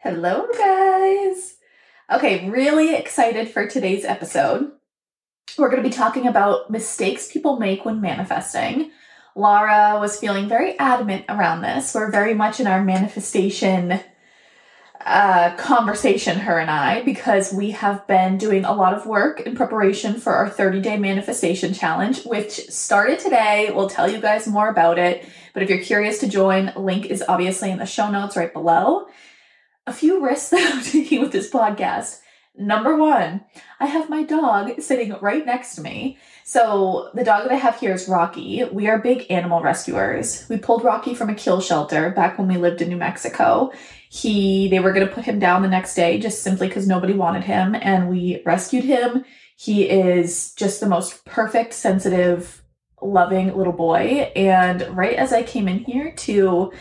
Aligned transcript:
Hello, 0.00 0.46
guys. 0.56 1.56
Okay, 2.08 2.48
really 2.48 2.94
excited 2.94 3.48
for 3.48 3.66
today's 3.66 4.04
episode. 4.04 4.70
We're 5.58 5.70
going 5.70 5.82
to 5.82 5.88
be 5.88 5.92
talking 5.92 6.28
about 6.28 6.70
mistakes 6.70 7.32
people 7.32 7.58
make 7.58 7.84
when 7.84 8.00
manifesting. 8.00 8.92
Laura 9.34 9.98
was 10.00 10.16
feeling 10.16 10.48
very 10.48 10.78
adamant 10.78 11.24
around 11.28 11.62
this. 11.62 11.96
We're 11.96 12.12
very 12.12 12.32
much 12.32 12.60
in 12.60 12.68
our 12.68 12.80
manifestation 12.80 13.98
uh, 15.04 15.56
conversation, 15.56 16.38
her 16.38 16.60
and 16.60 16.70
I, 16.70 17.02
because 17.02 17.52
we 17.52 17.72
have 17.72 18.06
been 18.06 18.38
doing 18.38 18.64
a 18.64 18.74
lot 18.74 18.94
of 18.94 19.04
work 19.04 19.40
in 19.40 19.56
preparation 19.56 20.20
for 20.20 20.32
our 20.32 20.48
30 20.48 20.80
day 20.80 20.96
manifestation 20.96 21.74
challenge, 21.74 22.22
which 22.24 22.68
started 22.68 23.18
today. 23.18 23.72
We'll 23.74 23.90
tell 23.90 24.08
you 24.08 24.20
guys 24.20 24.46
more 24.46 24.68
about 24.68 25.00
it. 25.00 25.28
But 25.54 25.64
if 25.64 25.70
you're 25.70 25.82
curious 25.82 26.20
to 26.20 26.28
join, 26.28 26.72
link 26.76 27.06
is 27.06 27.24
obviously 27.26 27.72
in 27.72 27.78
the 27.78 27.84
show 27.84 28.08
notes 28.08 28.36
right 28.36 28.52
below. 28.52 29.08
A 29.88 29.92
few 29.92 30.22
risks 30.22 30.50
that 30.50 30.74
I'm 30.74 30.82
taking 30.82 31.22
with 31.22 31.32
this 31.32 31.50
podcast. 31.50 32.20
Number 32.54 32.94
one, 32.94 33.42
I 33.80 33.86
have 33.86 34.10
my 34.10 34.22
dog 34.22 34.82
sitting 34.82 35.14
right 35.22 35.46
next 35.46 35.76
to 35.76 35.80
me. 35.80 36.18
So, 36.44 37.10
the 37.14 37.24
dog 37.24 37.44
that 37.44 37.52
I 37.52 37.56
have 37.56 37.80
here 37.80 37.94
is 37.94 38.06
Rocky. 38.06 38.64
We 38.64 38.86
are 38.88 38.98
big 38.98 39.24
animal 39.30 39.62
rescuers. 39.62 40.46
We 40.50 40.58
pulled 40.58 40.84
Rocky 40.84 41.14
from 41.14 41.30
a 41.30 41.34
kill 41.34 41.62
shelter 41.62 42.10
back 42.10 42.36
when 42.36 42.48
we 42.48 42.58
lived 42.58 42.82
in 42.82 42.90
New 42.90 42.98
Mexico. 42.98 43.72
He, 44.10 44.68
they 44.68 44.80
were 44.80 44.92
going 44.92 45.06
to 45.06 45.14
put 45.14 45.24
him 45.24 45.38
down 45.38 45.62
the 45.62 45.68
next 45.68 45.94
day 45.94 46.18
just 46.18 46.42
simply 46.42 46.68
because 46.68 46.86
nobody 46.86 47.14
wanted 47.14 47.44
him, 47.44 47.74
and 47.74 48.10
we 48.10 48.42
rescued 48.44 48.84
him. 48.84 49.24
He 49.56 49.88
is 49.88 50.52
just 50.52 50.80
the 50.80 50.88
most 50.88 51.24
perfect, 51.24 51.72
sensitive, 51.72 52.62
loving 53.00 53.56
little 53.56 53.72
boy. 53.72 54.30
And 54.36 54.82
right 54.94 55.16
as 55.16 55.32
I 55.32 55.44
came 55.44 55.66
in 55.66 55.78
here 55.78 56.12
to 56.12 56.72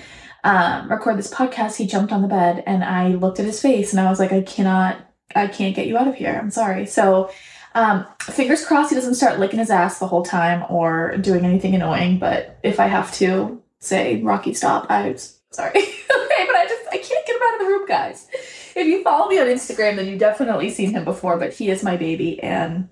um, 0.44 0.90
record 0.90 1.18
this 1.18 1.34
podcast, 1.34 1.78
he 1.78 1.88
jumped 1.88 2.12
on 2.14 2.22
the 2.22 2.28
bed 2.28 2.64
and 2.66 2.84
I 2.84 3.10
looked 3.10 3.40
at 3.40 3.46
his 3.46 3.62
face 3.62 3.92
and 3.92 4.00
I 4.00 4.10
was 4.10 4.20
like, 4.20 4.32
I 4.32 4.42
cannot 4.42 5.08
I 5.36 5.48
can't 5.48 5.76
get 5.76 5.88
you 5.88 5.98
out 5.98 6.08
of 6.08 6.16
here. 6.16 6.38
I'm 6.42 6.52
sorry. 6.52 6.86
So, 6.86 7.30
um, 7.76 8.06
fingers 8.22 8.66
crossed 8.66 8.90
he 8.90 8.96
doesn't 8.96 9.16
start 9.16 9.40
licking 9.40 9.60
his 9.60 9.70
ass 9.70 10.00
the 10.00 10.08
whole 10.08 10.24
time 10.24 10.66
or 10.70 11.18
doing 11.18 11.46
anything 11.46 11.76
annoying. 11.76 12.18
But 12.18 12.58
if 12.64 12.80
I 12.80 12.88
have 12.88 13.14
to 13.16 13.62
say, 13.80 14.22
Rocky, 14.22 14.54
stop, 14.54 14.88
I'm 14.90 15.16
sorry. 15.52 15.72
okay, 15.76 16.46
but 16.46 16.56
I 16.56 16.66
just, 16.68 16.88
I 16.88 16.98
can't 16.98 17.26
get 17.26 17.36
him 17.36 17.42
out 17.46 17.54
of 17.54 17.60
the 17.60 17.66
room, 17.66 17.88
guys. 17.88 18.28
If 18.76 18.88
you 18.88 19.04
follow 19.04 19.30
me 19.30 19.40
on 19.40 19.48
Instagram, 19.48 19.96
then 19.96 20.08
you've 20.08 20.20
definitely 20.20 20.70
seen 20.70 20.92
him 20.92 21.04
before, 21.04 21.38
but 21.38 21.54
he 21.54 21.70
is 21.70 21.84
my 21.84 21.98
baby 21.98 22.42
and 22.42 22.90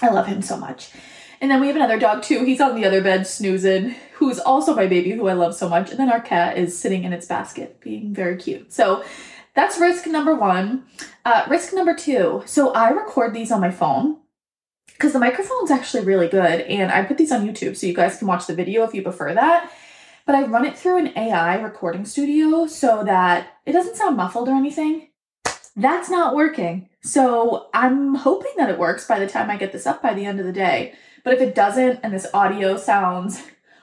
I 0.00 0.08
love 0.10 0.26
him 0.26 0.42
so 0.42 0.56
much. 0.56 0.90
And 1.40 1.50
then 1.50 1.60
we 1.60 1.68
have 1.68 1.76
another 1.76 1.98
dog 1.98 2.22
too. 2.22 2.44
He's 2.44 2.60
on 2.60 2.74
the 2.74 2.84
other 2.84 3.00
bed 3.00 3.26
snoozing, 3.26 3.94
who's 4.14 4.38
also 4.38 4.74
my 4.74 4.86
baby, 4.86 5.12
who 5.12 5.28
I 5.28 5.34
love 5.34 5.54
so 5.54 5.68
much. 5.68 5.90
And 5.90 5.98
then 5.98 6.10
our 6.10 6.20
cat 6.20 6.58
is 6.58 6.78
sitting 6.78 7.04
in 7.04 7.12
its 7.12 7.26
basket, 7.26 7.80
being 7.80 8.12
very 8.12 8.36
cute. 8.36 8.72
So 8.72 9.04
that's 9.54 9.78
risk 9.78 10.06
number 10.06 10.34
one. 10.34 10.84
Uh, 11.24 11.44
risk 11.48 11.72
number 11.72 11.94
two. 11.94 12.42
So 12.46 12.72
I 12.72 12.90
record 12.90 13.34
these 13.34 13.52
on 13.52 13.60
my 13.60 13.70
phone 13.70 14.18
because 14.86 15.12
the 15.12 15.18
microphone's 15.20 15.70
actually 15.70 16.04
really 16.04 16.28
good, 16.28 16.62
and 16.62 16.90
I 16.90 17.04
put 17.04 17.18
these 17.18 17.30
on 17.30 17.46
YouTube 17.46 17.76
so 17.76 17.86
you 17.86 17.94
guys 17.94 18.18
can 18.18 18.26
watch 18.26 18.46
the 18.46 18.54
video 18.54 18.82
if 18.82 18.94
you 18.94 19.02
prefer 19.02 19.32
that. 19.34 19.70
But 20.26 20.34
I 20.34 20.42
run 20.42 20.64
it 20.64 20.76
through 20.76 20.98
an 20.98 21.16
AI 21.16 21.60
recording 21.60 22.04
studio 22.04 22.66
so 22.66 23.04
that 23.04 23.58
it 23.64 23.72
doesn't 23.72 23.96
sound 23.96 24.16
muffled 24.16 24.48
or 24.48 24.54
anything. 24.54 25.08
That's 25.76 26.10
not 26.10 26.34
working. 26.34 26.88
So 27.02 27.68
I'm 27.72 28.16
hoping 28.16 28.50
that 28.58 28.68
it 28.68 28.78
works 28.78 29.06
by 29.06 29.20
the 29.20 29.28
time 29.28 29.48
I 29.48 29.56
get 29.56 29.72
this 29.72 29.86
up 29.86 30.02
by 30.02 30.14
the 30.14 30.24
end 30.24 30.40
of 30.40 30.46
the 30.46 30.52
day. 30.52 30.94
But 31.24 31.34
if 31.34 31.40
it 31.40 31.54
doesn't 31.54 32.00
and 32.02 32.12
this 32.12 32.26
audio 32.32 32.76
sounds 32.76 33.42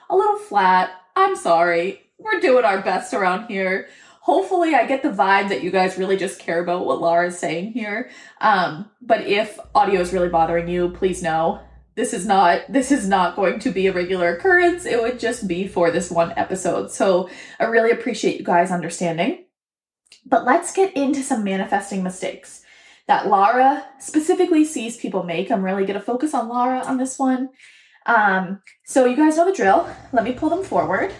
a 0.09 0.15
little 0.15 0.37
flat, 0.37 0.91
I'm 1.15 1.35
sorry. 1.35 2.01
We're 2.17 2.39
doing 2.39 2.65
our 2.65 2.81
best 2.81 3.13
around 3.13 3.47
here 3.47 3.87
hopefully 4.25 4.73
I 4.73 4.87
get 4.87 5.03
the 5.03 5.09
vibe 5.09 5.49
that 5.49 5.63
you 5.63 5.69
guys 5.69 5.99
really 5.99 6.17
just 6.17 6.39
care 6.39 6.59
about 6.59 6.87
what 6.87 6.99
Laura 6.99 7.27
is 7.27 7.37
saying 7.37 7.73
here. 7.73 8.09
Um, 8.41 8.89
but 8.99 9.21
if 9.27 9.59
audio 9.75 10.01
is 10.01 10.13
really 10.13 10.29
bothering 10.29 10.67
you, 10.67 10.89
please 10.89 11.21
know 11.21 11.61
this 11.93 12.11
is 12.11 12.25
not 12.25 12.61
this 12.67 12.91
is 12.91 13.07
not 13.07 13.35
going 13.35 13.59
to 13.59 13.69
be 13.69 13.85
a 13.85 13.93
regular 13.93 14.35
occurrence. 14.35 14.83
It 14.83 14.99
would 14.99 15.19
just 15.19 15.47
be 15.47 15.67
for 15.67 15.91
this 15.91 16.09
one 16.09 16.33
episode. 16.37 16.91
So 16.91 17.29
I 17.59 17.65
really 17.65 17.91
appreciate 17.91 18.39
you 18.39 18.43
guys 18.43 18.71
understanding. 18.71 19.45
But 20.25 20.43
let's 20.43 20.73
get 20.73 20.97
into 20.97 21.21
some 21.21 21.43
manifesting 21.43 22.01
mistakes 22.01 22.64
that 23.07 23.27
Laura 23.27 23.85
specifically 23.99 24.65
sees 24.65 24.97
people 24.97 25.23
make. 25.23 25.51
I'm 25.51 25.63
really 25.63 25.85
going 25.85 25.99
to 25.99 26.05
focus 26.05 26.33
on 26.33 26.49
Laura 26.49 26.79
on 26.79 26.97
this 26.97 27.19
one. 27.19 27.49
Um, 28.05 28.61
so 28.85 29.05
you 29.05 29.15
guys 29.15 29.37
know 29.37 29.45
the 29.45 29.55
drill. 29.55 29.89
Let 30.11 30.23
me 30.23 30.33
pull 30.33 30.49
them 30.49 30.63
forward. 30.63 31.13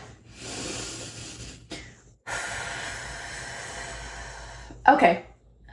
Okay. 4.88 5.26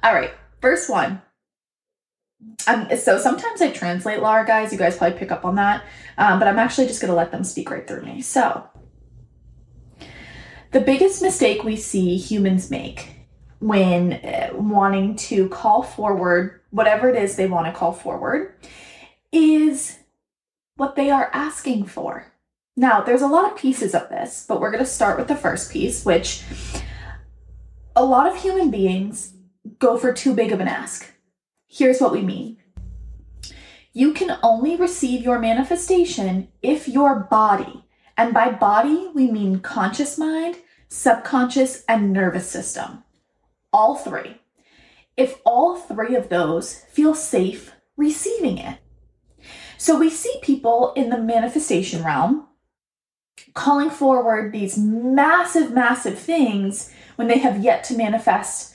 All 0.03 0.15
right. 0.15 0.33
First 0.61 0.89
one. 0.89 1.21
Um, 2.67 2.89
so 2.97 3.19
sometimes 3.19 3.61
I 3.61 3.71
translate 3.71 4.21
Laura, 4.21 4.45
guys. 4.45 4.73
You 4.73 4.79
guys 4.79 4.97
probably 4.97 5.19
pick 5.19 5.31
up 5.31 5.45
on 5.45 5.57
that. 5.57 5.85
Um, 6.19 6.39
but 6.39 6.49
I'm 6.49 6.59
actually 6.59 6.87
just 6.87 7.01
going 7.01 7.11
to 7.11 7.17
let 7.17 7.31
them 7.31 7.45
speak 7.45 7.71
right 7.71 7.87
through 7.87 8.03
me. 8.03 8.21
So, 8.23 8.67
the 10.73 10.81
biggest 10.81 11.21
mistake 11.21 11.63
we 11.63 11.77
see 11.77 12.17
humans 12.17 12.71
make 12.71 13.12
when 13.63 14.15
uh, 14.15 14.51
wanting 14.55 15.15
to 15.15 15.49
call 15.49 15.83
forward 15.83 16.61
whatever 16.71 17.09
it 17.09 17.17
is 17.17 17.37
they 17.37 17.47
want 17.47 17.67
to 17.67 17.73
call 17.73 17.93
forward 17.93 18.55
is 19.31 19.99
what 20.77 20.97
they 20.97 21.11
are 21.11 21.31
asking 21.33 21.87
for. 21.87 22.27
Now, 22.77 23.03
there's 23.03 23.23
a 23.23 23.29
lot 23.29 23.51
of 23.51 23.57
pieces 23.57 23.95
of 23.95 24.09
this, 24.09 24.45
but 24.49 24.61
we're 24.61 24.71
going 24.71 24.85
to 24.85 24.91
start 24.91 25.19
with 25.19 25.29
the 25.29 25.37
first 25.37 25.71
piece, 25.71 26.05
which 26.05 26.43
a 27.95 28.05
lot 28.05 28.27
of 28.27 28.43
human 28.43 28.71
beings 28.71 29.35
go 29.79 29.97
for 29.97 30.13
too 30.13 30.35
big 30.35 30.53
of 30.53 30.61
an 30.61 30.69
ask. 30.69 31.13
Here's 31.69 32.01
what 32.01 32.13
we 32.13 32.23
mean 32.23 32.59
you 33.93 34.13
can 34.15 34.39
only 34.43 34.75
receive 34.75 35.23
your 35.23 35.39
manifestation 35.39 36.49
if 36.63 36.89
your 36.89 37.21
body, 37.31 37.85
and 38.17 38.33
by 38.33 38.51
body, 38.51 39.11
we 39.15 39.31
mean 39.31 39.61
conscious 39.61 40.19
mind, 40.19 40.57
subconscious, 40.89 41.85
and 41.87 42.13
nervous 42.13 42.49
system, 42.49 43.05
all 43.73 43.97
three. 43.97 44.41
If 45.17 45.41
all 45.45 45.77
three 45.77 46.15
of 46.17 46.29
those 46.29 46.75
feel 46.91 47.15
safe 47.15 47.73
receiving 47.97 48.59
it. 48.59 48.79
So 49.77 49.99
we 49.99 50.11
see 50.11 50.35
people 50.43 50.93
in 50.95 51.11
the 51.11 51.19
manifestation 51.19 52.05
realm 52.05 52.47
calling 53.55 53.91
forward 53.91 54.53
these 54.53 54.79
massive, 54.79 55.73
massive 55.73 56.19
things 56.19 56.93
when 57.17 57.29
they 57.29 57.39
have 57.39 57.63
yet 57.63 57.85
to 57.85 57.97
manifest 57.97 58.75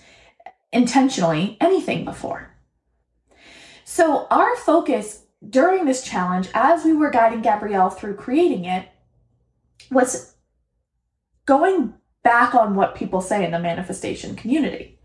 intentionally 0.71 1.57
anything 1.59 2.05
before. 2.05 2.51
So, 3.85 4.27
our 4.29 4.55
focus 4.57 5.23
during 5.49 5.85
this 5.85 6.03
challenge, 6.03 6.49
as 6.53 6.83
we 6.83 6.93
were 6.93 7.09
guiding 7.09 7.41
Gabrielle 7.41 7.89
through 7.89 8.15
creating 8.15 8.65
it, 8.65 8.87
was 9.89 10.35
going 11.45 11.93
back 12.27 12.53
on 12.53 12.75
what 12.75 12.93
people 12.93 13.21
say 13.21 13.45
in 13.45 13.51
the 13.51 13.59
manifestation 13.59 14.35
community. 14.35 14.99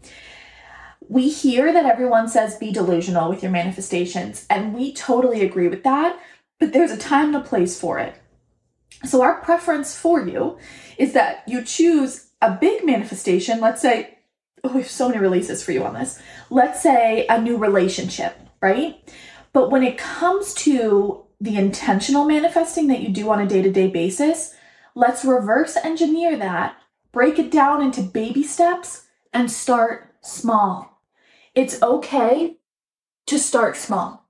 We 1.08 1.28
hear 1.28 1.72
that 1.72 1.86
everyone 1.86 2.26
says 2.26 2.56
be 2.56 2.72
delusional 2.72 3.28
with 3.28 3.44
your 3.44 3.52
manifestations, 3.52 4.44
and 4.50 4.74
we 4.74 4.92
totally 4.92 5.42
agree 5.42 5.68
with 5.68 5.84
that, 5.84 6.18
but 6.58 6.72
there's 6.72 6.90
a 6.90 6.96
time 6.96 7.26
and 7.26 7.36
a 7.36 7.48
place 7.48 7.78
for 7.78 8.00
it. 8.00 8.16
So, 9.04 9.22
our 9.22 9.40
preference 9.40 9.96
for 9.96 10.26
you 10.26 10.58
is 10.98 11.12
that 11.12 11.44
you 11.46 11.62
choose 11.62 12.30
a 12.40 12.50
big 12.60 12.84
manifestation, 12.84 13.60
let's 13.60 13.80
say, 13.80 14.18
oh, 14.64 14.72
we 14.72 14.80
have 14.80 14.90
so 14.90 15.08
many 15.08 15.20
releases 15.20 15.62
for 15.62 15.70
you 15.70 15.84
on 15.84 15.94
this. 15.94 16.20
Let's 16.50 16.82
say 16.82 17.26
a 17.28 17.40
new 17.40 17.56
relationship, 17.56 18.36
right? 18.60 18.96
But 19.52 19.70
when 19.70 19.84
it 19.84 19.96
comes 19.96 20.54
to 20.54 21.24
the 21.40 21.56
intentional 21.56 22.24
manifesting 22.24 22.88
that 22.88 23.00
you 23.00 23.10
do 23.10 23.30
on 23.30 23.40
a 23.40 23.46
day 23.46 23.62
to 23.62 23.70
day 23.70 23.86
basis, 23.86 24.54
let's 24.96 25.24
reverse 25.24 25.76
engineer 25.76 26.36
that, 26.36 26.76
break 27.12 27.38
it 27.38 27.50
down 27.50 27.82
into 27.82 28.02
baby 28.02 28.42
steps, 28.42 29.06
and 29.32 29.50
start 29.50 30.14
small. 30.20 31.02
It's 31.54 31.82
okay 31.82 32.56
to 33.26 33.38
start 33.38 33.76
small. 33.76 34.28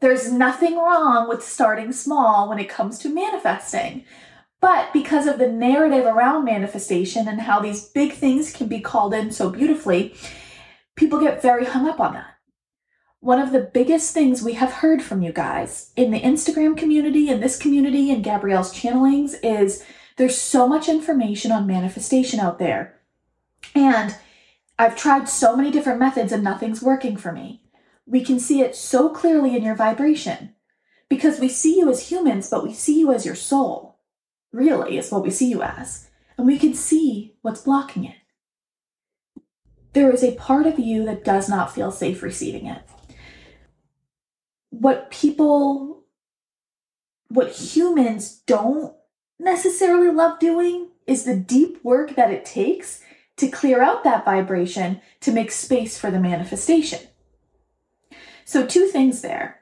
There's 0.00 0.32
nothing 0.32 0.76
wrong 0.76 1.28
with 1.28 1.44
starting 1.44 1.92
small 1.92 2.48
when 2.48 2.58
it 2.58 2.68
comes 2.68 2.98
to 3.00 3.14
manifesting. 3.14 4.04
But 4.60 4.92
because 4.92 5.26
of 5.26 5.38
the 5.38 5.50
narrative 5.50 6.04
around 6.04 6.44
manifestation 6.44 7.28
and 7.28 7.40
how 7.40 7.60
these 7.60 7.88
big 7.88 8.12
things 8.12 8.52
can 8.52 8.66
be 8.66 8.80
called 8.80 9.14
in 9.14 9.30
so 9.30 9.50
beautifully, 9.50 10.14
people 10.96 11.20
get 11.20 11.42
very 11.42 11.64
hung 11.64 11.88
up 11.88 12.00
on 12.00 12.14
that. 12.14 12.36
One 13.20 13.38
of 13.38 13.52
the 13.52 13.70
biggest 13.74 14.14
things 14.14 14.42
we 14.42 14.54
have 14.54 14.72
heard 14.72 15.02
from 15.02 15.22
you 15.22 15.32
guys 15.32 15.92
in 15.96 16.10
the 16.10 16.20
Instagram 16.20 16.76
community, 16.76 17.28
in 17.28 17.40
this 17.40 17.58
community, 17.58 18.10
in 18.10 18.22
Gabrielle's 18.22 18.74
channelings 18.74 19.34
is 19.42 19.84
there's 20.20 20.38
so 20.38 20.68
much 20.68 20.86
information 20.86 21.50
on 21.50 21.66
manifestation 21.66 22.38
out 22.40 22.58
there. 22.58 23.00
And 23.74 24.14
I've 24.78 24.94
tried 24.94 25.30
so 25.30 25.56
many 25.56 25.70
different 25.70 25.98
methods 25.98 26.30
and 26.30 26.44
nothing's 26.44 26.82
working 26.82 27.16
for 27.16 27.32
me. 27.32 27.62
We 28.04 28.22
can 28.22 28.38
see 28.38 28.60
it 28.60 28.76
so 28.76 29.08
clearly 29.08 29.56
in 29.56 29.62
your 29.62 29.74
vibration 29.74 30.54
because 31.08 31.40
we 31.40 31.48
see 31.48 31.78
you 31.78 31.88
as 31.90 32.10
humans, 32.10 32.50
but 32.50 32.62
we 32.62 32.74
see 32.74 33.00
you 33.00 33.14
as 33.14 33.24
your 33.24 33.34
soul 33.34 33.98
really 34.52 34.98
is 34.98 35.10
what 35.10 35.22
we 35.22 35.30
see 35.30 35.48
you 35.48 35.62
as, 35.62 36.10
and 36.36 36.46
we 36.46 36.58
can 36.58 36.74
see 36.74 37.36
what's 37.40 37.62
blocking 37.62 38.04
it. 38.04 38.16
there 39.94 40.12
is 40.12 40.22
a 40.22 40.34
part 40.34 40.66
of 40.66 40.78
you 40.78 41.06
that 41.06 41.24
does 41.24 41.48
not 41.48 41.74
feel 41.74 41.90
safe 41.90 42.22
receiving 42.22 42.66
it. 42.66 42.82
What 44.68 45.10
people, 45.10 46.04
what 47.28 47.52
humans 47.52 48.42
don't 48.46 48.94
necessarily 49.40 50.10
love 50.10 50.38
doing 50.38 50.88
is 51.06 51.24
the 51.24 51.36
deep 51.36 51.82
work 51.82 52.14
that 52.14 52.30
it 52.30 52.44
takes 52.44 53.02
to 53.36 53.48
clear 53.48 53.82
out 53.82 54.04
that 54.04 54.24
vibration 54.24 55.00
to 55.20 55.32
make 55.32 55.50
space 55.50 55.98
for 55.98 56.10
the 56.10 56.20
manifestation. 56.20 57.00
So, 58.44 58.66
two 58.66 58.86
things 58.86 59.22
there. 59.22 59.60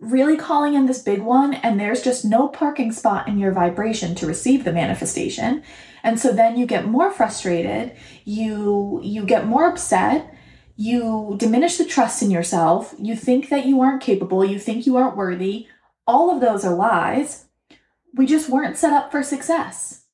Really 0.00 0.36
calling 0.36 0.74
in 0.74 0.86
this 0.86 1.02
big 1.02 1.20
one, 1.20 1.54
and 1.54 1.78
there's 1.78 2.02
just 2.02 2.24
no 2.24 2.48
parking 2.48 2.90
spot 2.90 3.28
in 3.28 3.38
your 3.38 3.52
vibration 3.52 4.14
to 4.16 4.26
receive 4.26 4.64
the 4.64 4.72
manifestation. 4.72 5.62
And 6.02 6.18
so 6.18 6.32
then 6.32 6.56
you 6.56 6.66
get 6.66 6.86
more 6.86 7.10
frustrated, 7.10 7.94
you 8.24 9.00
you 9.02 9.24
get 9.24 9.46
more 9.46 9.68
upset, 9.68 10.34
you 10.76 11.34
diminish 11.36 11.76
the 11.76 11.84
trust 11.84 12.22
in 12.22 12.30
yourself, 12.30 12.94
you 12.98 13.14
think 13.14 13.50
that 13.50 13.66
you 13.66 13.82
aren't 13.82 14.02
capable, 14.02 14.44
you 14.44 14.58
think 14.58 14.86
you 14.86 14.96
aren't 14.96 15.16
worthy. 15.16 15.66
All 16.06 16.34
of 16.34 16.40
those 16.40 16.64
are 16.64 16.74
lies. 16.74 17.44
We 18.14 18.26
just 18.26 18.48
weren't 18.48 18.76
set 18.76 18.92
up 18.92 19.10
for 19.10 19.22
success. 19.22 20.04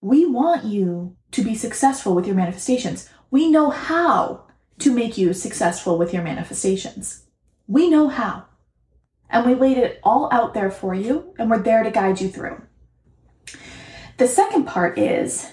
We 0.00 0.26
want 0.26 0.64
you 0.64 1.16
to 1.30 1.42
be 1.42 1.54
successful 1.54 2.14
with 2.14 2.26
your 2.26 2.36
manifestations. 2.36 3.08
We 3.30 3.50
know 3.50 3.70
how 3.70 4.46
to 4.80 4.92
make 4.92 5.16
you 5.16 5.32
successful 5.32 5.96
with 5.96 6.12
your 6.12 6.22
manifestations. 6.22 7.26
We 7.66 7.88
know 7.88 8.08
how. 8.08 8.44
And 9.30 9.46
we 9.46 9.54
laid 9.54 9.78
it 9.78 10.00
all 10.02 10.28
out 10.30 10.52
there 10.52 10.70
for 10.70 10.94
you, 10.94 11.34
and 11.38 11.50
we're 11.50 11.62
there 11.62 11.82
to 11.82 11.90
guide 11.90 12.20
you 12.20 12.28
through. 12.28 12.62
The 14.18 14.28
second 14.28 14.66
part 14.66 14.98
is 14.98 15.50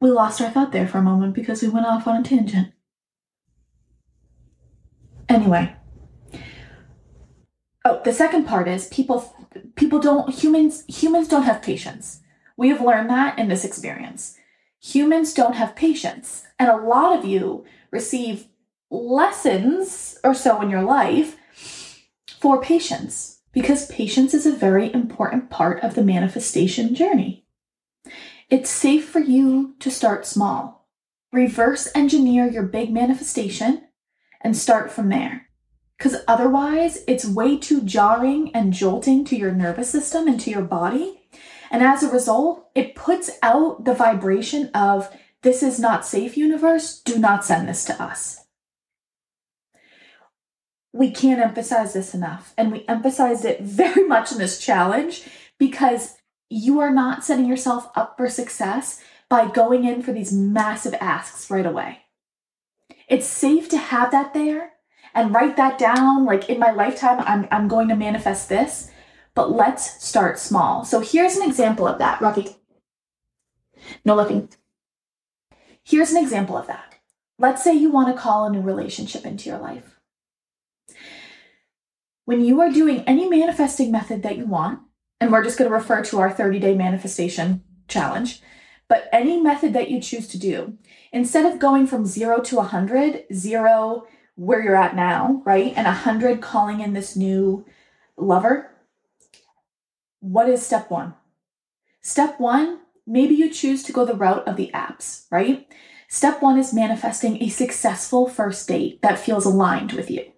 we 0.00 0.10
lost 0.10 0.40
our 0.40 0.50
thought 0.50 0.70
there 0.70 0.86
for 0.86 0.98
a 0.98 1.02
moment 1.02 1.34
because 1.34 1.62
we 1.62 1.68
went 1.68 1.86
off 1.86 2.06
on 2.06 2.20
a 2.20 2.22
tangent. 2.22 2.72
Anyway, 5.28 5.74
the 8.04 8.12
second 8.12 8.46
part 8.46 8.68
is 8.68 8.88
people 8.88 9.34
people 9.76 9.98
don't 9.98 10.32
humans 10.32 10.84
humans 10.88 11.28
don't 11.28 11.42
have 11.44 11.62
patience. 11.62 12.20
We 12.56 12.68
have 12.68 12.80
learned 12.80 13.10
that 13.10 13.38
in 13.38 13.48
this 13.48 13.64
experience. 13.64 14.36
Humans 14.80 15.32
don't 15.34 15.54
have 15.54 15.74
patience, 15.74 16.44
and 16.58 16.68
a 16.68 16.76
lot 16.76 17.18
of 17.18 17.24
you 17.24 17.64
receive 17.90 18.48
lessons 18.90 20.18
or 20.22 20.34
so 20.34 20.60
in 20.60 20.70
your 20.70 20.82
life 20.82 21.36
for 22.38 22.60
patience 22.60 23.40
because 23.52 23.86
patience 23.86 24.34
is 24.34 24.46
a 24.46 24.52
very 24.52 24.92
important 24.92 25.48
part 25.48 25.82
of 25.82 25.94
the 25.94 26.02
manifestation 26.02 26.94
journey. 26.94 27.46
It's 28.50 28.68
safe 28.68 29.08
for 29.08 29.20
you 29.20 29.74
to 29.80 29.90
start 29.90 30.26
small. 30.26 30.88
Reverse 31.32 31.88
engineer 31.94 32.46
your 32.46 32.64
big 32.64 32.92
manifestation 32.92 33.84
and 34.42 34.56
start 34.56 34.90
from 34.90 35.08
there. 35.08 35.48
Because 35.98 36.16
otherwise, 36.26 37.04
it's 37.06 37.24
way 37.24 37.56
too 37.56 37.82
jarring 37.82 38.50
and 38.54 38.72
jolting 38.72 39.24
to 39.26 39.36
your 39.36 39.52
nervous 39.52 39.90
system 39.90 40.26
and 40.26 40.40
to 40.40 40.50
your 40.50 40.62
body. 40.62 41.22
And 41.70 41.82
as 41.82 42.02
a 42.02 42.10
result, 42.10 42.68
it 42.74 42.94
puts 42.94 43.30
out 43.42 43.84
the 43.84 43.94
vibration 43.94 44.70
of, 44.74 45.14
This 45.42 45.62
is 45.62 45.78
not 45.78 46.04
safe, 46.04 46.36
universe. 46.36 47.00
Do 47.00 47.18
not 47.18 47.44
send 47.44 47.68
this 47.68 47.84
to 47.86 48.02
us 48.02 48.44
we 50.94 51.10
can't 51.10 51.40
emphasize 51.40 51.92
this 51.92 52.14
enough. 52.14 52.54
And 52.56 52.72
we 52.72 52.86
emphasized 52.88 53.44
it 53.44 53.60
very 53.62 54.06
much 54.06 54.32
in 54.32 54.38
this 54.38 54.58
challenge 54.58 55.24
because 55.58 56.16
you 56.48 56.80
are 56.80 56.92
not 56.92 57.24
setting 57.24 57.46
yourself 57.46 57.90
up 57.96 58.16
for 58.16 58.28
success 58.30 59.02
by 59.28 59.50
going 59.50 59.84
in 59.84 60.02
for 60.02 60.12
these 60.12 60.32
massive 60.32 60.94
asks 61.00 61.50
right 61.50 61.66
away. 61.66 61.98
It's 63.08 63.26
safe 63.26 63.68
to 63.70 63.76
have 63.76 64.12
that 64.12 64.32
there 64.32 64.73
and 65.14 65.34
write 65.34 65.56
that 65.56 65.78
down. 65.78 66.24
Like 66.24 66.48
in 66.48 66.58
my 66.58 66.70
lifetime, 66.70 67.20
I'm, 67.20 67.48
I'm 67.50 67.68
going 67.68 67.88
to 67.88 67.96
manifest 67.96 68.48
this, 68.48 68.90
but 69.34 69.52
let's 69.52 70.04
start 70.04 70.38
small. 70.38 70.84
So 70.84 71.00
here's 71.00 71.36
an 71.36 71.48
example 71.48 71.86
of 71.86 71.98
that. 71.98 72.20
Rocky, 72.20 72.56
no 74.04 74.16
looking. 74.16 74.48
Here's 75.82 76.12
an 76.12 76.22
example 76.22 76.56
of 76.56 76.66
that. 76.66 76.94
Let's 77.38 77.62
say 77.62 77.74
you 77.74 77.90
want 77.90 78.14
to 78.14 78.20
call 78.20 78.46
a 78.46 78.50
new 78.50 78.60
relationship 78.60 79.26
into 79.26 79.48
your 79.48 79.58
life 79.58 79.94
when 82.24 82.44
you 82.44 82.60
are 82.60 82.70
doing 82.70 83.00
any 83.06 83.28
manifesting 83.28 83.90
method 83.90 84.22
that 84.22 84.36
you 84.36 84.46
want, 84.46 84.80
and 85.20 85.30
we're 85.30 85.44
just 85.44 85.58
going 85.58 85.70
to 85.70 85.76
refer 85.76 86.02
to 86.04 86.20
our 86.20 86.30
30 86.30 86.58
day 86.58 86.74
manifestation 86.74 87.62
challenge, 87.88 88.40
but 88.88 89.08
any 89.12 89.40
method 89.40 89.72
that 89.72 89.90
you 89.90 90.00
choose 90.00 90.28
to 90.28 90.38
do, 90.38 90.76
instead 91.12 91.50
of 91.50 91.58
going 91.58 91.86
from 91.86 92.06
zero 92.06 92.40
to 92.40 92.56
100, 92.56 93.24
zero 93.32 94.06
where 94.36 94.62
you're 94.62 94.76
at 94.76 94.96
now, 94.96 95.42
right? 95.44 95.72
And 95.76 95.86
100 95.86 96.40
calling 96.40 96.80
in 96.80 96.92
this 96.92 97.16
new 97.16 97.64
lover, 98.16 98.70
what 100.20 100.48
is 100.48 100.64
step 100.64 100.90
one? 100.90 101.14
Step 102.00 102.38
one, 102.38 102.80
maybe 103.06 103.34
you 103.34 103.50
choose 103.50 103.82
to 103.84 103.92
go 103.92 104.04
the 104.04 104.14
route 104.14 104.46
of 104.46 104.56
the 104.56 104.70
apps, 104.74 105.26
right? 105.30 105.66
Step 106.08 106.42
one 106.42 106.58
is 106.58 106.74
manifesting 106.74 107.42
a 107.42 107.48
successful 107.48 108.28
first 108.28 108.68
date 108.68 109.00
that 109.02 109.18
feels 109.18 109.44
aligned 109.44 109.92
with 109.92 110.10
you. 110.10 110.32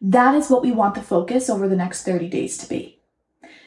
That 0.00 0.34
is 0.34 0.50
what 0.50 0.62
we 0.62 0.72
want 0.72 0.94
the 0.94 1.02
focus 1.02 1.48
over 1.48 1.68
the 1.68 1.76
next 1.76 2.04
30 2.04 2.28
days 2.28 2.58
to 2.58 2.68
be. 2.68 3.00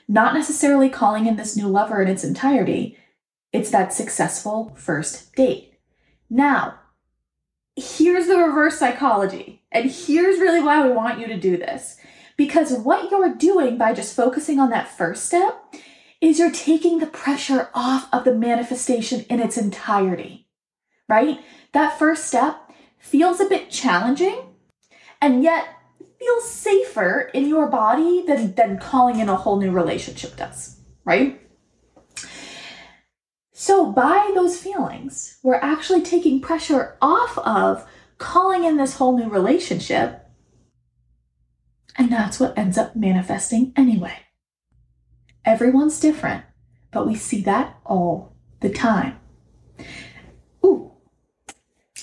Not 0.08 0.34
necessarily 0.34 0.90
calling 0.90 1.26
in 1.26 1.36
this 1.36 1.58
new 1.58 1.68
lover 1.68 2.02
in 2.02 2.08
its 2.08 2.24
entirety, 2.24 2.98
it's 3.52 3.72
that 3.72 3.94
successful 3.94 4.74
first 4.76 5.34
date. 5.36 5.74
Now, 6.30 6.80
here's 7.78 8.26
the 8.26 8.38
reverse 8.38 8.80
psychology, 8.80 9.62
and 9.72 9.90
here's 9.90 10.40
really 10.40 10.62
why 10.62 10.86
we 10.86 10.94
want 10.94 11.20
you 11.20 11.28
to 11.28 11.40
do 11.40 11.58
this. 11.58 11.98
Because 12.36 12.74
what 12.74 13.10
you're 13.10 13.36
doing 13.36 13.78
by 13.78 13.94
just 13.94 14.16
focusing 14.16 14.60
on 14.60 14.72
that 14.72 14.90
first 14.90 15.26
step 15.26 15.74
is 16.20 16.40
you're 16.40 16.52
taking 16.52 16.98
the 16.98 17.06
pressure 17.08 17.70
off 17.74 18.10
of 18.12 18.26
the 18.26 18.34
manifestation 18.34 19.26
in 19.30 19.40
its 19.40 19.58
entirety, 19.58 20.48
right? 21.08 21.40
That 21.74 21.98
first 22.00 22.26
step 22.26 22.72
feels 22.98 23.40
a 23.40 23.46
bit 23.46 23.70
challenging, 23.70 24.42
and 25.22 25.44
yet 25.44 25.68
feel 26.20 26.42
safer 26.42 27.30
in 27.34 27.48
your 27.48 27.68
body 27.68 28.24
than, 28.26 28.56
than 28.56 28.80
calling 28.80 29.20
in 29.20 29.30
a 29.30 29.36
whole 29.36 29.60
new 29.60 29.72
relationship 29.72 30.36
does, 30.36 30.80
right? 31.06 31.40
So, 33.60 33.92
by 33.92 34.32
those 34.36 34.56
feelings, 34.56 35.40
we're 35.42 35.56
actually 35.56 36.04
taking 36.04 36.40
pressure 36.42 36.96
off 37.02 37.40
of 37.40 37.90
calling 38.20 38.64
in 38.64 38.78
this 38.78 38.98
whole 38.98 39.18
new 39.18 39.28
relationship. 39.32 40.30
And 41.98 42.12
that's 42.12 42.40
what 42.40 42.56
ends 42.56 42.78
up 42.78 42.96
manifesting 42.96 43.74
anyway. 43.76 44.14
Everyone's 45.44 46.00
different, 46.00 46.44
but 46.92 47.08
we 47.08 47.16
see 47.16 47.42
that 47.42 47.80
all 47.84 48.36
the 48.60 48.70
time. 48.70 49.18
Ooh, 50.64 50.92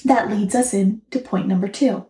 that 0.05 0.29
leads 0.29 0.57
us 0.57 0.75
into 0.75 1.21
point 1.21 1.47
number 1.47 1.69
two 1.69 2.05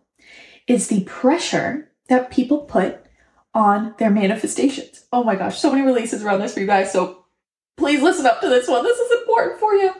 is 0.65 0.87
the 0.87 1.03
pressure 1.03 1.91
that 2.09 2.31
people 2.31 2.61
put 2.61 3.05
on 3.53 3.93
their 3.99 4.09
manifestations. 4.09 5.05
Oh 5.13 5.23
my 5.23 5.35
gosh, 5.35 5.59
so 5.59 5.71
many 5.71 5.83
releases 5.83 6.23
around 6.23 6.39
this 6.39 6.55
for 6.55 6.61
you 6.61 6.65
guys. 6.65 6.91
So 6.91 7.24
please 7.77 8.01
listen 8.01 8.25
up 8.25 8.41
to 8.41 8.49
this 8.49 8.67
one. 8.67 8.83
This 8.83 8.99
is 8.99 9.21
important 9.21 9.59
for 9.59 9.73
you. 9.73 9.93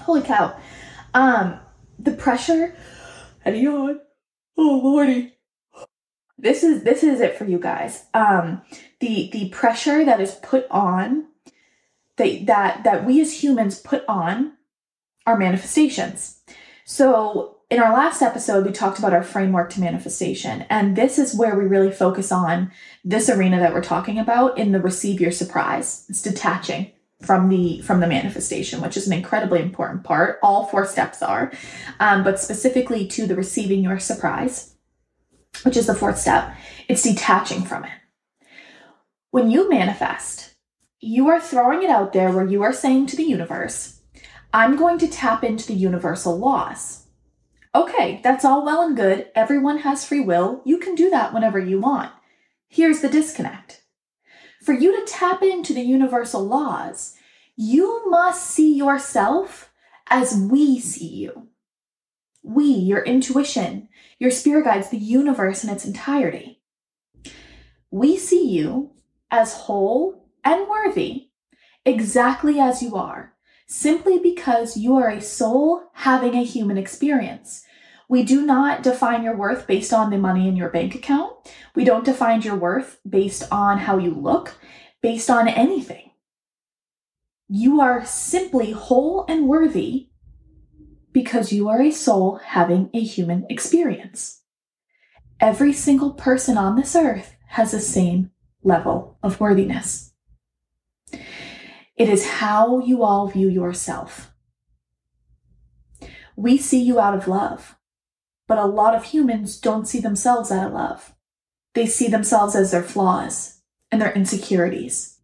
Holy 0.00 0.22
cow. 0.22 0.56
Um, 1.12 1.60
the 1.98 2.12
pressure 2.12 2.74
and 3.44 3.56
yawn. 3.56 4.00
Oh 4.56 4.80
lordy. 4.82 5.32
This 6.38 6.62
is 6.62 6.82
this 6.82 7.02
is 7.02 7.20
it 7.20 7.36
for 7.36 7.44
you 7.44 7.58
guys. 7.58 8.04
Um, 8.12 8.62
the 9.00 9.30
the 9.32 9.48
pressure 9.50 10.04
that 10.04 10.20
is 10.20 10.34
put 10.42 10.66
on 10.70 11.26
that 12.16 12.46
that 12.46 12.84
that 12.84 13.04
we 13.06 13.20
as 13.20 13.42
humans 13.42 13.78
put 13.78 14.04
on 14.08 14.52
our 15.26 15.36
manifestations. 15.36 16.40
So 16.84 17.53
in 17.74 17.82
our 17.82 17.92
last 17.92 18.22
episode, 18.22 18.64
we 18.64 18.70
talked 18.70 19.00
about 19.00 19.12
our 19.12 19.24
framework 19.24 19.68
to 19.68 19.80
manifestation. 19.80 20.64
And 20.70 20.94
this 20.94 21.18
is 21.18 21.34
where 21.34 21.58
we 21.58 21.64
really 21.64 21.90
focus 21.90 22.30
on 22.30 22.70
this 23.04 23.28
arena 23.28 23.58
that 23.58 23.74
we're 23.74 23.82
talking 23.82 24.16
about 24.16 24.56
in 24.56 24.70
the 24.70 24.80
receive 24.80 25.20
your 25.20 25.32
surprise. 25.32 26.06
It's 26.08 26.22
detaching 26.22 26.92
from 27.20 27.48
the 27.48 27.80
from 27.80 28.00
the 28.00 28.06
manifestation 28.06 28.82
which 28.82 28.98
is 28.98 29.06
an 29.06 29.12
incredibly 29.12 29.62
important 29.62 30.04
part 30.04 30.38
all 30.42 30.66
four 30.66 30.84
steps 30.84 31.22
are 31.22 31.50
um, 32.00 32.22
but 32.22 32.40
specifically 32.40 33.06
to 33.06 33.26
the 33.26 33.36
receiving 33.36 33.82
your 33.82 33.98
surprise 33.98 34.74
which 35.62 35.76
is 35.76 35.86
the 35.86 35.94
fourth 35.94 36.18
step 36.18 36.54
it's 36.86 37.02
detaching 37.02 37.62
from 37.62 37.84
it 37.84 37.92
when 39.30 39.48
you 39.48 39.70
manifest 39.70 40.54
you 41.00 41.28
are 41.28 41.40
throwing 41.40 41.82
it 41.82 41.88
out 41.88 42.12
there 42.12 42.30
where 42.30 42.46
you 42.46 42.62
are 42.62 42.74
saying 42.74 43.06
to 43.06 43.16
the 43.16 43.22
universe 43.22 44.02
i'm 44.52 44.76
going 44.76 44.98
to 44.98 45.08
tap 45.08 45.42
into 45.42 45.66
the 45.68 45.72
universal 45.72 46.36
laws 46.36 47.03
Okay, 47.74 48.20
that's 48.22 48.44
all 48.44 48.64
well 48.64 48.82
and 48.82 48.96
good. 48.96 49.28
Everyone 49.34 49.78
has 49.78 50.04
free 50.04 50.20
will. 50.20 50.62
You 50.64 50.78
can 50.78 50.94
do 50.94 51.10
that 51.10 51.34
whenever 51.34 51.58
you 51.58 51.80
want. 51.80 52.12
Here's 52.68 53.00
the 53.00 53.08
disconnect. 53.08 53.82
For 54.62 54.72
you 54.72 54.92
to 54.98 55.12
tap 55.12 55.42
into 55.42 55.74
the 55.74 55.82
universal 55.82 56.44
laws, 56.46 57.16
You 57.56 58.10
must 58.10 58.50
see 58.50 58.74
yourself 58.74 59.70
as 60.08 60.34
we 60.34 60.80
see 60.80 61.06
you. 61.06 61.48
We, 62.42 62.64
your 62.64 63.02
intuition, 63.02 63.88
your 64.18 64.30
spirit 64.30 64.64
guides, 64.64 64.90
the 64.90 64.98
universe 64.98 65.62
in 65.62 65.70
its 65.70 65.84
entirety. 65.84 66.60
We 67.90 68.16
see 68.16 68.48
you 68.48 68.90
as 69.30 69.54
whole 69.54 70.26
and 70.42 70.68
worthy, 70.68 71.28
exactly 71.86 72.58
as 72.58 72.82
you 72.82 72.96
are, 72.96 73.33
simply 73.66 74.18
because 74.18 74.76
you 74.76 74.96
are 74.96 75.08
a 75.08 75.20
soul 75.20 75.84
having 75.94 76.34
a 76.34 76.44
human 76.44 76.78
experience. 76.78 77.64
We 78.08 78.22
do 78.22 78.44
not 78.44 78.82
define 78.82 79.22
your 79.22 79.36
worth 79.36 79.66
based 79.66 79.92
on 79.92 80.10
the 80.10 80.18
money 80.18 80.46
in 80.46 80.56
your 80.56 80.68
bank 80.68 80.94
account. 80.94 81.32
We 81.74 81.84
don't 81.84 82.04
define 82.04 82.42
your 82.42 82.56
worth 82.56 83.00
based 83.08 83.44
on 83.50 83.78
how 83.78 83.98
you 83.98 84.10
look, 84.10 84.56
based 85.02 85.30
on 85.30 85.48
anything. 85.48 86.10
You 87.48 87.80
are 87.80 88.04
simply 88.04 88.72
whole 88.72 89.24
and 89.28 89.48
worthy 89.48 90.08
because 91.12 91.52
you 91.52 91.68
are 91.68 91.80
a 91.80 91.90
soul 91.90 92.36
having 92.44 92.90
a 92.92 93.00
human 93.00 93.46
experience. 93.48 94.42
Every 95.40 95.72
single 95.72 96.12
person 96.12 96.58
on 96.58 96.76
this 96.76 96.94
earth 96.96 97.34
has 97.48 97.72
the 97.72 97.80
same 97.80 98.30
level 98.62 99.18
of 99.22 99.40
worthiness. 99.40 100.13
It 102.04 102.10
is 102.10 102.26
how 102.26 102.80
you 102.80 103.02
all 103.02 103.28
view 103.28 103.48
yourself. 103.48 104.30
We 106.36 106.58
see 106.58 106.82
you 106.82 107.00
out 107.00 107.14
of 107.14 107.26
love. 107.26 107.76
But 108.46 108.58
a 108.58 108.66
lot 108.66 108.94
of 108.94 109.04
humans 109.04 109.58
don't 109.58 109.88
see 109.88 110.00
themselves 110.00 110.52
out 110.52 110.66
of 110.66 110.74
love. 110.74 111.14
They 111.72 111.86
see 111.86 112.08
themselves 112.08 112.54
as 112.54 112.72
their 112.72 112.82
flaws 112.82 113.62
and 113.90 114.02
their 114.02 114.12
insecurities. 114.12 115.18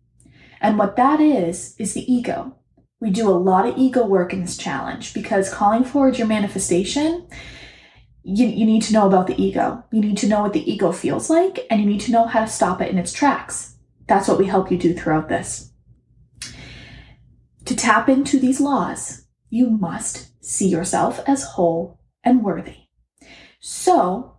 And 0.58 0.78
what 0.78 0.96
that 0.96 1.20
is, 1.20 1.76
is 1.78 1.92
the 1.92 2.10
ego. 2.10 2.56
We 2.98 3.10
do 3.10 3.28
a 3.28 3.44
lot 3.50 3.66
of 3.66 3.76
ego 3.76 4.06
work 4.06 4.32
in 4.32 4.40
this 4.40 4.56
challenge 4.56 5.12
because 5.12 5.52
calling 5.52 5.84
forward 5.84 6.16
your 6.16 6.28
manifestation, 6.28 7.28
you, 8.22 8.46
you 8.46 8.64
need 8.64 8.84
to 8.84 8.94
know 8.94 9.06
about 9.06 9.26
the 9.26 9.38
ego. 9.38 9.84
You 9.92 10.00
need 10.00 10.16
to 10.16 10.28
know 10.28 10.40
what 10.40 10.54
the 10.54 10.72
ego 10.72 10.92
feels 10.92 11.28
like, 11.28 11.66
and 11.68 11.78
you 11.78 11.86
need 11.86 12.00
to 12.00 12.12
know 12.12 12.24
how 12.24 12.40
to 12.40 12.46
stop 12.46 12.80
it 12.80 12.88
in 12.88 12.96
its 12.96 13.12
tracks. 13.12 13.74
That's 14.06 14.28
what 14.28 14.38
we 14.38 14.46
help 14.46 14.72
you 14.72 14.78
do 14.78 14.94
throughout 14.94 15.28
this. 15.28 15.69
To 17.70 17.76
tap 17.76 18.08
into 18.08 18.40
these 18.40 18.60
laws, 18.60 19.26
you 19.48 19.70
must 19.70 20.32
see 20.44 20.66
yourself 20.66 21.20
as 21.24 21.44
whole 21.44 22.00
and 22.24 22.42
worthy. 22.42 22.88
So, 23.60 24.38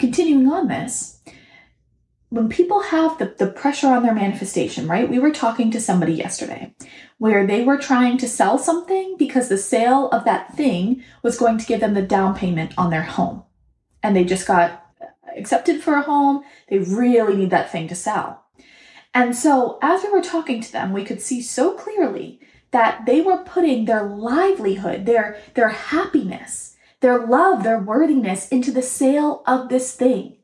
continuing 0.00 0.48
on 0.48 0.66
this, 0.66 1.22
when 2.30 2.48
people 2.48 2.80
have 2.82 3.16
the, 3.18 3.32
the 3.38 3.46
pressure 3.46 3.86
on 3.86 4.02
their 4.02 4.12
manifestation, 4.12 4.88
right? 4.88 5.08
We 5.08 5.20
were 5.20 5.30
talking 5.30 5.70
to 5.70 5.80
somebody 5.80 6.14
yesterday 6.14 6.74
where 7.18 7.46
they 7.46 7.62
were 7.62 7.78
trying 7.78 8.18
to 8.18 8.28
sell 8.28 8.58
something 8.58 9.14
because 9.16 9.48
the 9.48 9.56
sale 9.56 10.08
of 10.08 10.24
that 10.24 10.52
thing 10.56 11.04
was 11.22 11.38
going 11.38 11.58
to 11.58 11.66
give 11.66 11.78
them 11.78 11.94
the 11.94 12.02
down 12.02 12.34
payment 12.34 12.74
on 12.76 12.90
their 12.90 13.04
home. 13.04 13.44
And 14.02 14.16
they 14.16 14.24
just 14.24 14.48
got 14.48 14.84
accepted 15.38 15.80
for 15.80 15.94
a 15.94 16.02
home. 16.02 16.42
They 16.68 16.78
really 16.80 17.36
need 17.36 17.50
that 17.50 17.70
thing 17.70 17.86
to 17.86 17.94
sell. 17.94 18.45
And 19.16 19.34
so, 19.34 19.78
as 19.80 20.02
we 20.02 20.10
were 20.10 20.20
talking 20.20 20.60
to 20.60 20.70
them, 20.70 20.92
we 20.92 21.02
could 21.02 21.22
see 21.22 21.40
so 21.40 21.72
clearly 21.72 22.38
that 22.70 23.06
they 23.06 23.22
were 23.22 23.38
putting 23.38 23.86
their 23.86 24.06
livelihood, 24.06 25.06
their, 25.06 25.38
their 25.54 25.70
happiness, 25.70 26.76
their 27.00 27.26
love, 27.26 27.62
their 27.62 27.80
worthiness 27.80 28.46
into 28.50 28.70
the 28.70 28.82
sale 28.82 29.42
of 29.46 29.70
this 29.70 29.94
thing 29.94 30.36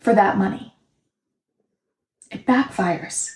for 0.00 0.12
that 0.12 0.38
money. 0.38 0.74
It 2.32 2.46
backfires 2.46 3.30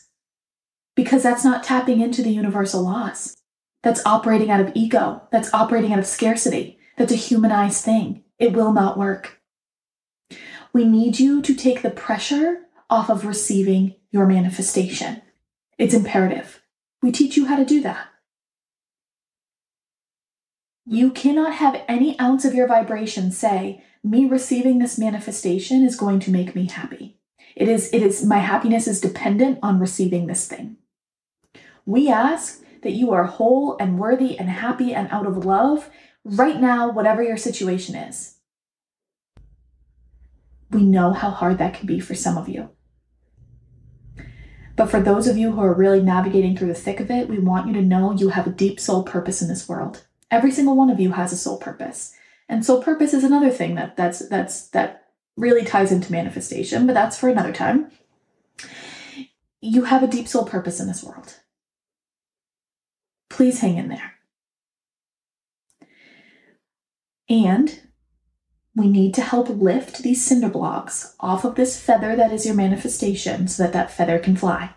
because 0.96 1.22
that's 1.22 1.44
not 1.44 1.62
tapping 1.62 2.00
into 2.00 2.20
the 2.20 2.32
universal 2.32 2.82
laws. 2.82 3.36
That's 3.84 4.04
operating 4.04 4.50
out 4.50 4.60
of 4.60 4.72
ego. 4.74 5.22
That's 5.30 5.54
operating 5.54 5.92
out 5.92 6.00
of 6.00 6.06
scarcity. 6.06 6.80
That's 6.98 7.12
a 7.12 7.26
humanized 7.28 7.84
thing. 7.84 8.24
It 8.40 8.54
will 8.54 8.72
not 8.72 8.98
work. 8.98 9.40
We 10.72 10.84
need 10.84 11.20
you 11.20 11.40
to 11.42 11.54
take 11.54 11.82
the 11.82 11.90
pressure 11.90 12.63
off 12.90 13.10
of 13.10 13.24
receiving 13.24 13.94
your 14.10 14.26
manifestation. 14.26 15.22
It's 15.78 15.94
imperative. 15.94 16.62
We 17.02 17.12
teach 17.12 17.36
you 17.36 17.46
how 17.46 17.56
to 17.56 17.64
do 17.64 17.80
that. 17.82 18.08
You 20.86 21.10
cannot 21.10 21.54
have 21.54 21.82
any 21.88 22.18
ounce 22.20 22.44
of 22.44 22.54
your 22.54 22.68
vibration 22.68 23.32
say, 23.32 23.82
me 24.02 24.26
receiving 24.26 24.78
this 24.78 24.98
manifestation 24.98 25.82
is 25.82 25.96
going 25.96 26.20
to 26.20 26.30
make 26.30 26.54
me 26.54 26.66
happy. 26.66 27.18
It 27.56 27.68
is, 27.68 27.92
it 27.92 28.02
is, 28.02 28.24
my 28.24 28.38
happiness 28.38 28.86
is 28.86 29.00
dependent 29.00 29.60
on 29.62 29.80
receiving 29.80 30.26
this 30.26 30.46
thing. 30.46 30.76
We 31.86 32.10
ask 32.10 32.62
that 32.82 32.92
you 32.92 33.12
are 33.12 33.24
whole 33.24 33.76
and 33.78 33.98
worthy 33.98 34.38
and 34.38 34.50
happy 34.50 34.92
and 34.94 35.08
out 35.10 35.26
of 35.26 35.46
love 35.46 35.88
right 36.24 36.60
now, 36.60 36.90
whatever 36.90 37.22
your 37.22 37.36
situation 37.38 37.94
is. 37.94 38.36
We 40.70 40.84
know 40.84 41.12
how 41.12 41.30
hard 41.30 41.58
that 41.58 41.74
can 41.74 41.86
be 41.86 42.00
for 42.00 42.14
some 42.14 42.36
of 42.36 42.48
you. 42.48 42.70
But 44.76 44.90
for 44.90 45.00
those 45.00 45.28
of 45.28 45.36
you 45.36 45.52
who 45.52 45.60
are 45.60 45.72
really 45.72 46.02
navigating 46.02 46.56
through 46.56 46.68
the 46.68 46.74
thick 46.74 47.00
of 47.00 47.10
it, 47.10 47.28
we 47.28 47.38
want 47.38 47.68
you 47.68 47.74
to 47.74 47.82
know 47.82 48.12
you 48.12 48.30
have 48.30 48.46
a 48.46 48.50
deep 48.50 48.80
soul 48.80 49.02
purpose 49.02 49.40
in 49.40 49.48
this 49.48 49.68
world. 49.68 50.04
Every 50.30 50.50
single 50.50 50.76
one 50.76 50.90
of 50.90 50.98
you 50.98 51.12
has 51.12 51.32
a 51.32 51.36
soul 51.36 51.58
purpose. 51.58 52.14
And 52.48 52.64
soul 52.64 52.82
purpose 52.82 53.14
is 53.14 53.24
another 53.24 53.50
thing 53.50 53.76
that 53.76 53.96
that's 53.96 54.28
that's 54.28 54.68
that 54.68 55.08
really 55.36 55.64
ties 55.64 55.92
into 55.92 56.12
manifestation, 56.12 56.86
but 56.86 56.92
that's 56.92 57.18
for 57.18 57.28
another 57.28 57.52
time. 57.52 57.90
You 59.60 59.84
have 59.84 60.02
a 60.02 60.08
deep 60.08 60.28
soul 60.28 60.44
purpose 60.44 60.80
in 60.80 60.86
this 60.86 61.02
world. 61.02 61.40
Please 63.30 63.60
hang 63.60 63.78
in 63.78 63.88
there. 63.88 64.12
And 67.28 67.80
we 68.76 68.88
need 68.88 69.14
to 69.14 69.22
help 69.22 69.48
lift 69.48 70.02
these 70.02 70.24
cinder 70.24 70.48
blocks 70.48 71.14
off 71.20 71.44
of 71.44 71.54
this 71.54 71.80
feather 71.80 72.16
that 72.16 72.32
is 72.32 72.44
your 72.44 72.54
manifestation 72.54 73.46
so 73.46 73.62
that 73.62 73.72
that 73.72 73.90
feather 73.90 74.18
can 74.18 74.36
fly. 74.36 74.74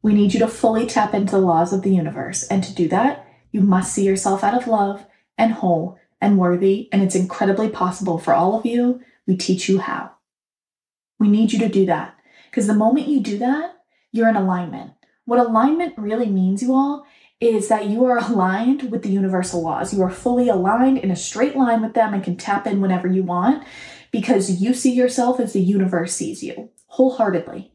We 0.00 0.14
need 0.14 0.32
you 0.32 0.40
to 0.40 0.48
fully 0.48 0.86
tap 0.86 1.12
into 1.12 1.32
the 1.32 1.40
laws 1.40 1.72
of 1.72 1.82
the 1.82 1.94
universe. 1.94 2.44
And 2.44 2.62
to 2.62 2.72
do 2.72 2.88
that, 2.88 3.26
you 3.50 3.60
must 3.60 3.92
see 3.92 4.04
yourself 4.04 4.44
out 4.44 4.54
of 4.54 4.68
love 4.68 5.04
and 5.36 5.52
whole 5.52 5.98
and 6.20 6.38
worthy, 6.38 6.88
and 6.92 7.02
it's 7.02 7.14
incredibly 7.14 7.68
possible 7.68 8.18
for 8.18 8.32
all 8.32 8.58
of 8.58 8.66
you. 8.66 9.00
We 9.26 9.36
teach 9.36 9.68
you 9.68 9.80
how. 9.80 10.12
We 11.18 11.28
need 11.28 11.52
you 11.52 11.58
to 11.60 11.68
do 11.68 11.86
that 11.86 12.16
because 12.50 12.66
the 12.66 12.74
moment 12.74 13.08
you 13.08 13.20
do 13.20 13.38
that, 13.38 13.76
you're 14.12 14.28
in 14.28 14.36
alignment. 14.36 14.92
What 15.24 15.40
alignment 15.40 15.94
really 15.98 16.30
means, 16.30 16.62
you 16.62 16.74
all, 16.74 17.04
is 17.40 17.68
that 17.68 17.86
you 17.86 18.04
are 18.04 18.18
aligned 18.18 18.90
with 18.90 19.02
the 19.02 19.10
universal 19.10 19.62
laws. 19.62 19.94
You 19.94 20.02
are 20.02 20.10
fully 20.10 20.48
aligned 20.48 20.98
in 20.98 21.10
a 21.10 21.16
straight 21.16 21.56
line 21.56 21.82
with 21.82 21.94
them 21.94 22.12
and 22.12 22.24
can 22.24 22.36
tap 22.36 22.66
in 22.66 22.80
whenever 22.80 23.06
you 23.06 23.22
want 23.22 23.64
because 24.10 24.60
you 24.60 24.74
see 24.74 24.92
yourself 24.92 25.38
as 25.38 25.52
the 25.52 25.60
universe 25.60 26.14
sees 26.14 26.42
you 26.42 26.70
wholeheartedly. 26.86 27.72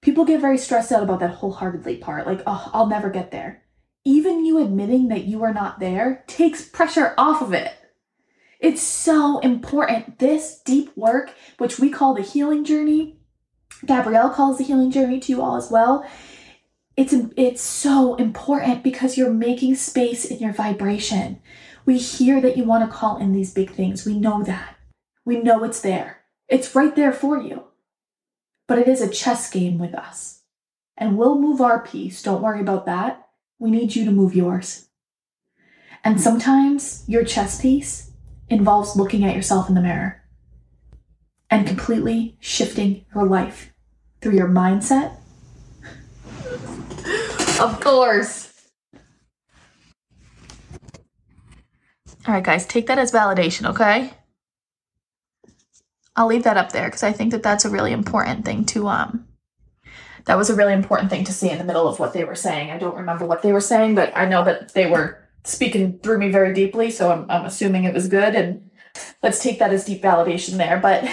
People 0.00 0.24
get 0.24 0.40
very 0.40 0.56
stressed 0.56 0.92
out 0.92 1.02
about 1.02 1.20
that 1.20 1.34
wholeheartedly 1.34 1.98
part, 1.98 2.26
like, 2.26 2.42
oh, 2.46 2.70
I'll 2.72 2.86
never 2.86 3.10
get 3.10 3.30
there. 3.30 3.64
Even 4.04 4.46
you 4.46 4.58
admitting 4.58 5.08
that 5.08 5.24
you 5.24 5.42
are 5.42 5.52
not 5.52 5.78
there 5.78 6.24
takes 6.26 6.66
pressure 6.66 7.12
off 7.18 7.42
of 7.42 7.52
it. 7.52 7.74
It's 8.58 8.80
so 8.80 9.38
important. 9.40 10.18
This 10.18 10.60
deep 10.64 10.96
work, 10.96 11.34
which 11.58 11.78
we 11.78 11.90
call 11.90 12.14
the 12.14 12.22
healing 12.22 12.64
journey, 12.64 13.18
Gabrielle 13.84 14.30
calls 14.30 14.56
the 14.56 14.64
healing 14.64 14.90
journey 14.90 15.20
to 15.20 15.32
you 15.32 15.42
all 15.42 15.56
as 15.56 15.70
well. 15.70 16.06
It's, 17.00 17.14
it's 17.36 17.62
so 17.62 18.14
important 18.16 18.82
because 18.82 19.16
you're 19.16 19.32
making 19.32 19.74
space 19.76 20.24
in 20.24 20.38
your 20.38 20.52
vibration. 20.52 21.40
We 21.86 21.98
hear 21.98 22.40
that 22.40 22.56
you 22.56 22.64
want 22.64 22.88
to 22.88 22.96
call 22.96 23.16
in 23.16 23.32
these 23.32 23.54
big 23.54 23.70
things. 23.70 24.04
We 24.04 24.18
know 24.18 24.42
that. 24.42 24.76
We 25.24 25.40
know 25.40 25.64
it's 25.64 25.80
there. 25.80 26.18
It's 26.48 26.74
right 26.74 26.94
there 26.94 27.12
for 27.12 27.38
you 27.38 27.64
but 28.70 28.78
it 28.78 28.86
is 28.86 29.00
a 29.00 29.10
chess 29.10 29.50
game 29.50 29.78
with 29.78 29.96
us. 29.96 30.42
And 30.96 31.18
we'll 31.18 31.40
move 31.40 31.60
our 31.60 31.84
piece. 31.84 32.22
Don't 32.22 32.40
worry 32.40 32.60
about 32.60 32.86
that. 32.86 33.26
We 33.58 33.68
need 33.68 33.96
you 33.96 34.04
to 34.04 34.12
move 34.12 34.32
yours. 34.32 34.86
And 36.04 36.20
sometimes 36.20 37.02
your 37.08 37.24
chess 37.24 37.60
piece 37.60 38.12
involves 38.48 38.94
looking 38.94 39.24
at 39.24 39.34
yourself 39.34 39.68
in 39.68 39.74
the 39.74 39.80
mirror 39.80 40.22
and 41.50 41.66
completely 41.66 42.36
shifting 42.38 43.04
your 43.12 43.26
life 43.26 43.72
through 44.20 44.36
your 44.36 44.48
mindset. 44.48 45.16
Of 47.60 47.80
course. 47.80 48.52
All 52.26 52.34
right, 52.34 52.44
guys, 52.44 52.66
take 52.66 52.86
that 52.86 52.98
as 52.98 53.12
validation, 53.12 53.68
okay? 53.70 54.12
I'll 56.16 56.26
leave 56.26 56.44
that 56.44 56.56
up 56.56 56.72
there 56.72 56.86
because 56.86 57.02
I 57.02 57.12
think 57.12 57.30
that 57.32 57.42
that's 57.42 57.64
a 57.64 57.70
really 57.70 57.92
important 57.92 58.44
thing 58.44 58.64
to 58.66 58.88
um 58.88 59.26
that 60.26 60.36
was 60.36 60.50
a 60.50 60.54
really 60.54 60.74
important 60.74 61.10
thing 61.10 61.24
to 61.24 61.32
see 61.32 61.50
in 61.50 61.58
the 61.58 61.64
middle 61.64 61.88
of 61.88 61.98
what 61.98 62.12
they 62.12 62.24
were 62.24 62.34
saying. 62.34 62.70
I 62.70 62.78
don't 62.78 62.96
remember 62.96 63.24
what 63.24 63.42
they 63.42 63.52
were 63.52 63.60
saying, 63.60 63.94
but 63.94 64.14
I 64.16 64.26
know 64.26 64.44
that 64.44 64.74
they 64.74 64.86
were 64.86 65.18
speaking 65.44 65.98
through 66.00 66.18
me 66.18 66.30
very 66.30 66.52
deeply, 66.52 66.90
so 66.90 67.10
I'm, 67.10 67.30
I'm 67.30 67.46
assuming 67.46 67.84
it 67.84 67.94
was 67.94 68.06
good 68.06 68.34
and 68.34 68.70
let's 69.22 69.42
take 69.42 69.58
that 69.58 69.72
as 69.72 69.86
deep 69.86 70.02
validation 70.02 70.56
there. 70.58 70.78
But 70.78 71.04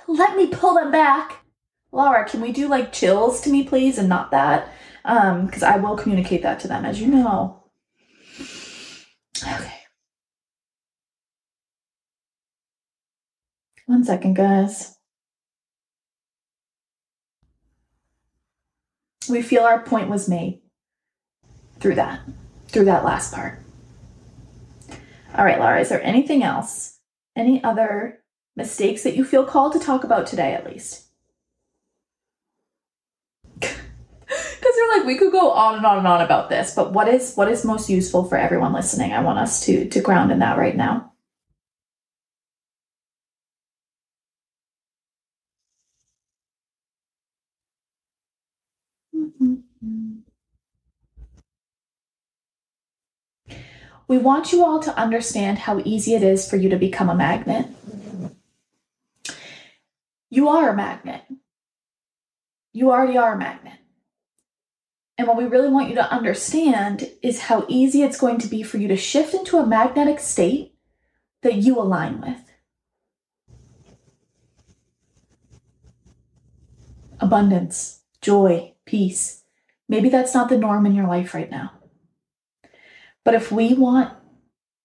let 0.08 0.36
me 0.36 0.48
pull 0.48 0.74
them 0.74 0.90
back. 0.90 1.44
Laura, 1.92 2.28
can 2.28 2.40
we 2.40 2.52
do 2.52 2.68
like 2.68 2.92
chills 2.92 3.40
to 3.42 3.50
me, 3.50 3.62
please, 3.62 3.98
and 3.98 4.08
not 4.08 4.30
that? 4.32 4.72
Um, 5.06 5.46
because 5.46 5.62
I 5.62 5.76
will 5.76 5.96
communicate 5.96 6.42
that 6.42 6.58
to 6.60 6.68
them, 6.68 6.84
as 6.84 7.00
you 7.00 7.06
know. 7.06 7.62
Okay. 9.40 9.72
One 13.86 14.02
second, 14.02 14.34
guys. 14.34 14.96
We 19.28 19.42
feel 19.42 19.62
our 19.62 19.80
point 19.80 20.08
was 20.08 20.28
made 20.28 20.60
through 21.78 21.94
that, 21.94 22.20
through 22.68 22.86
that 22.86 23.04
last 23.04 23.32
part. 23.32 23.60
All 25.36 25.44
right, 25.44 25.60
Laura, 25.60 25.80
is 25.80 25.88
there 25.88 26.02
anything 26.02 26.42
else? 26.42 26.98
Any 27.36 27.62
other 27.62 28.24
mistakes 28.56 29.04
that 29.04 29.14
you 29.14 29.24
feel 29.24 29.44
called 29.44 29.72
to 29.74 29.78
talk 29.78 30.02
about 30.02 30.26
today, 30.26 30.52
at 30.52 30.66
least? 30.66 31.04
They're 34.76 34.98
like, 34.98 35.06
we 35.06 35.16
could 35.16 35.32
go 35.32 35.52
on 35.52 35.76
and 35.76 35.86
on 35.86 35.98
and 35.98 36.06
on 36.06 36.20
about 36.20 36.50
this, 36.50 36.74
but 36.74 36.92
what 36.92 37.08
is 37.08 37.34
what 37.34 37.50
is 37.50 37.64
most 37.64 37.88
useful 37.88 38.24
for 38.24 38.36
everyone 38.36 38.74
listening? 38.74 39.12
I 39.12 39.22
want 39.22 39.38
us 39.38 39.64
to 39.66 39.88
to 39.88 40.00
ground 40.02 40.30
in 40.30 40.38
that 40.40 40.58
right 40.58 40.76
now. 40.76 41.12
We 54.08 54.18
want 54.18 54.52
you 54.52 54.64
all 54.64 54.78
to 54.80 54.96
understand 54.96 55.58
how 55.58 55.80
easy 55.84 56.14
it 56.14 56.22
is 56.22 56.48
for 56.48 56.56
you 56.56 56.68
to 56.68 56.76
become 56.76 57.08
a 57.08 57.14
magnet. 57.14 57.66
You 60.30 60.48
are 60.48 60.70
a 60.70 60.76
magnet. 60.76 61.22
You 62.72 62.92
already 62.92 63.16
are 63.16 63.34
a 63.34 63.38
magnet. 63.38 63.78
And 65.18 65.26
what 65.26 65.36
we 65.36 65.44
really 65.44 65.68
want 65.68 65.88
you 65.88 65.94
to 65.94 66.12
understand 66.12 67.10
is 67.22 67.40
how 67.40 67.64
easy 67.68 68.02
it's 68.02 68.20
going 68.20 68.38
to 68.38 68.48
be 68.48 68.62
for 68.62 68.76
you 68.76 68.86
to 68.88 68.96
shift 68.96 69.32
into 69.32 69.56
a 69.56 69.66
magnetic 69.66 70.20
state 70.20 70.74
that 71.42 71.54
you 71.54 71.78
align 71.78 72.20
with. 72.20 72.42
Abundance, 77.18 78.00
joy, 78.20 78.74
peace. 78.84 79.42
Maybe 79.88 80.10
that's 80.10 80.34
not 80.34 80.50
the 80.50 80.58
norm 80.58 80.84
in 80.84 80.94
your 80.94 81.06
life 81.06 81.32
right 81.32 81.50
now. 81.50 81.72
But 83.24 83.34
if 83.34 83.50
we 83.50 83.72
want 83.72 84.12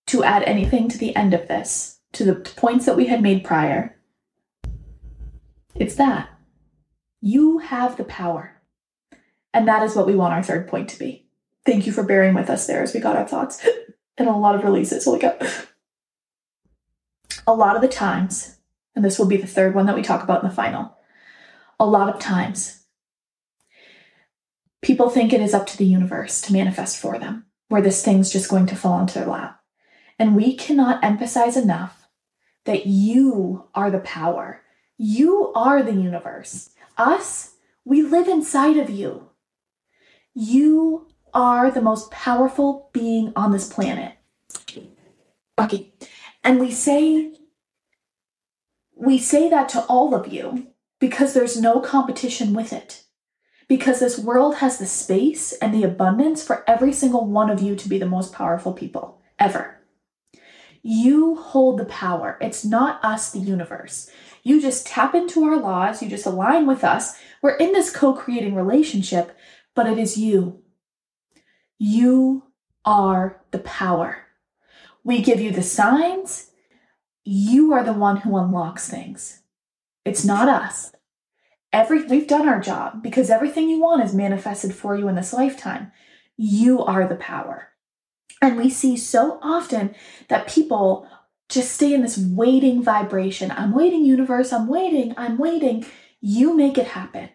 to 0.07 0.23
add 0.23 0.43
anything 0.43 0.87
to 0.89 0.97
the 0.97 1.15
end 1.15 1.33
of 1.33 1.47
this, 1.47 1.99
to 2.13 2.23
the 2.23 2.35
points 2.35 2.85
that 2.85 2.95
we 2.95 3.07
had 3.07 3.21
made 3.21 3.43
prior, 3.43 3.97
it's 5.75 5.95
that. 5.95 6.29
You 7.19 7.59
have 7.59 7.97
the 7.97 8.03
power. 8.05 8.60
And 9.53 9.67
that 9.67 9.83
is 9.83 9.95
what 9.95 10.07
we 10.07 10.15
want 10.15 10.33
our 10.33 10.43
third 10.43 10.67
point 10.67 10.89
to 10.89 10.99
be. 10.99 11.27
Thank 11.65 11.85
you 11.85 11.91
for 11.91 12.03
bearing 12.03 12.33
with 12.33 12.49
us 12.49 12.67
there 12.67 12.81
as 12.81 12.93
we 12.93 12.99
got 12.99 13.15
our 13.15 13.27
thoughts 13.27 13.65
and 14.17 14.27
a 14.27 14.33
lot 14.33 14.55
of 14.55 14.63
releases. 14.63 15.05
Holy 15.05 15.19
cow. 15.19 15.37
A 17.47 17.53
lot 17.53 17.75
of 17.75 17.81
the 17.81 17.87
times, 17.87 18.57
and 18.95 19.03
this 19.03 19.19
will 19.19 19.27
be 19.27 19.37
the 19.37 19.47
third 19.47 19.75
one 19.75 19.85
that 19.87 19.95
we 19.95 20.01
talk 20.01 20.23
about 20.23 20.43
in 20.43 20.49
the 20.49 20.55
final, 20.55 20.95
a 21.79 21.85
lot 21.85 22.13
of 22.13 22.19
times, 22.19 22.83
people 24.81 25.09
think 25.09 25.33
it 25.33 25.41
is 25.41 25.53
up 25.53 25.67
to 25.67 25.77
the 25.77 25.85
universe 25.85 26.41
to 26.41 26.53
manifest 26.53 26.97
for 26.97 27.17
them 27.17 27.45
where 27.71 27.81
this 27.81 28.03
thing's 28.03 28.31
just 28.31 28.49
going 28.49 28.65
to 28.67 28.75
fall 28.75 28.99
into 28.99 29.13
their 29.13 29.25
lap. 29.25 29.61
And 30.19 30.35
we 30.35 30.55
cannot 30.55 31.03
emphasize 31.03 31.55
enough 31.55 32.07
that 32.65 32.85
you 32.85 33.65
are 33.73 33.89
the 33.89 33.99
power. 33.99 34.61
You 34.97 35.53
are 35.55 35.81
the 35.81 35.93
universe. 35.93 36.71
Us, 36.97 37.53
we 37.85 38.03
live 38.03 38.27
inside 38.27 38.77
of 38.77 38.89
you. 38.89 39.30
You 40.33 41.07
are 41.33 41.71
the 41.71 41.81
most 41.81 42.11
powerful 42.11 42.89
being 42.93 43.33
on 43.35 43.51
this 43.51 43.71
planet. 43.71 44.13
Bucky. 45.55 45.93
And 46.43 46.59
we 46.59 46.71
say 46.71 47.33
we 48.95 49.17
say 49.17 49.49
that 49.49 49.67
to 49.69 49.81
all 49.85 50.13
of 50.13 50.31
you 50.31 50.67
because 50.99 51.33
there's 51.33 51.59
no 51.59 51.79
competition 51.79 52.53
with 52.53 52.71
it 52.71 53.03
because 53.67 53.99
this 53.99 54.19
world 54.19 54.55
has 54.55 54.77
the 54.77 54.85
space 54.85 55.53
and 55.53 55.73
the 55.73 55.83
abundance 55.83 56.43
for 56.43 56.63
every 56.69 56.93
single 56.93 57.25
one 57.25 57.49
of 57.49 57.61
you 57.61 57.75
to 57.75 57.89
be 57.89 57.97
the 57.97 58.05
most 58.05 58.33
powerful 58.33 58.73
people 58.73 59.21
ever. 59.39 59.79
You 60.83 61.35
hold 61.35 61.79
the 61.79 61.85
power. 61.85 62.37
It's 62.41 62.65
not 62.65 63.03
us, 63.03 63.31
the 63.31 63.39
universe. 63.39 64.09
You 64.43 64.61
just 64.61 64.85
tap 64.85 65.15
into 65.15 65.43
our 65.45 65.57
laws, 65.57 66.01
you 66.01 66.09
just 66.09 66.25
align 66.25 66.67
with 66.67 66.83
us. 66.83 67.13
We're 67.41 67.55
in 67.55 67.71
this 67.71 67.95
co 67.95 68.13
creating 68.13 68.55
relationship, 68.55 69.37
but 69.75 69.87
it 69.87 69.97
is 69.97 70.17
you. 70.17 70.61
You 71.77 72.43
are 72.85 73.41
the 73.51 73.59
power. 73.59 74.25
We 75.03 75.21
give 75.21 75.39
you 75.39 75.51
the 75.51 75.63
signs. 75.63 76.51
You 77.23 77.73
are 77.73 77.83
the 77.83 77.93
one 77.93 78.17
who 78.17 78.37
unlocks 78.37 78.89
things. 78.89 79.41
It's 80.05 80.25
not 80.25 80.49
us 80.49 80.91
every 81.73 82.03
we've 82.03 82.27
done 82.27 82.47
our 82.47 82.59
job 82.59 83.01
because 83.01 83.29
everything 83.29 83.69
you 83.69 83.79
want 83.79 84.03
is 84.03 84.13
manifested 84.13 84.73
for 84.73 84.95
you 84.95 85.07
in 85.07 85.15
this 85.15 85.33
lifetime. 85.33 85.91
You 86.37 86.83
are 86.83 87.07
the 87.07 87.15
power. 87.15 87.69
And 88.41 88.57
we 88.57 88.69
see 88.69 88.97
so 88.97 89.39
often 89.41 89.93
that 90.27 90.47
people 90.47 91.07
just 91.49 91.71
stay 91.71 91.93
in 91.93 92.01
this 92.01 92.17
waiting 92.17 92.81
vibration. 92.81 93.51
I'm 93.51 93.73
waiting, 93.73 94.05
universe. 94.05 94.51
I'm 94.51 94.67
waiting. 94.67 95.13
I'm 95.17 95.37
waiting. 95.37 95.85
You 96.21 96.55
make 96.55 96.77
it 96.77 96.87
happen. 96.87 97.29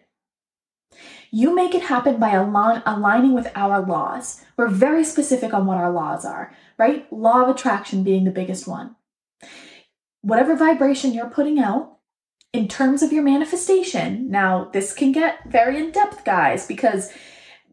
You 1.31 1.53
make 1.53 1.75
it 1.75 1.83
happen 1.83 2.19
by 2.19 2.31
align, 2.31 2.81
aligning 2.85 3.33
with 3.33 3.51
our 3.55 3.85
laws. 3.85 4.43
We're 4.55 4.69
very 4.69 5.03
specific 5.03 5.53
on 5.53 5.65
what 5.65 5.77
our 5.77 5.91
laws 5.91 6.25
are, 6.25 6.53
right? 6.77 7.11
Law 7.11 7.43
of 7.43 7.49
attraction 7.49 8.03
being 8.03 8.23
the 8.23 8.31
biggest 8.31 8.67
one. 8.67 8.95
Whatever 10.21 10.55
vibration 10.55 11.13
you're 11.13 11.29
putting 11.29 11.59
out, 11.59 11.97
in 12.53 12.67
terms 12.67 13.03
of 13.03 13.11
your 13.11 13.23
manifestation, 13.23 14.31
now 14.31 14.69
this 14.73 14.93
can 14.93 15.11
get 15.11 15.39
very 15.49 15.77
in 15.77 15.91
depth, 15.91 16.23
guys, 16.23 16.65
because 16.65 17.11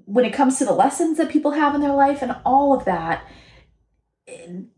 when 0.05 0.25
it 0.25 0.35
comes 0.35 0.59
to 0.59 0.65
the 0.65 0.73
lessons 0.73 1.17
that 1.17 1.31
people 1.31 1.53
have 1.53 1.75
in 1.75 1.81
their 1.81 1.95
life 1.95 2.23
and 2.23 2.37
all 2.45 2.77
of 2.77 2.85
that, 2.85 3.25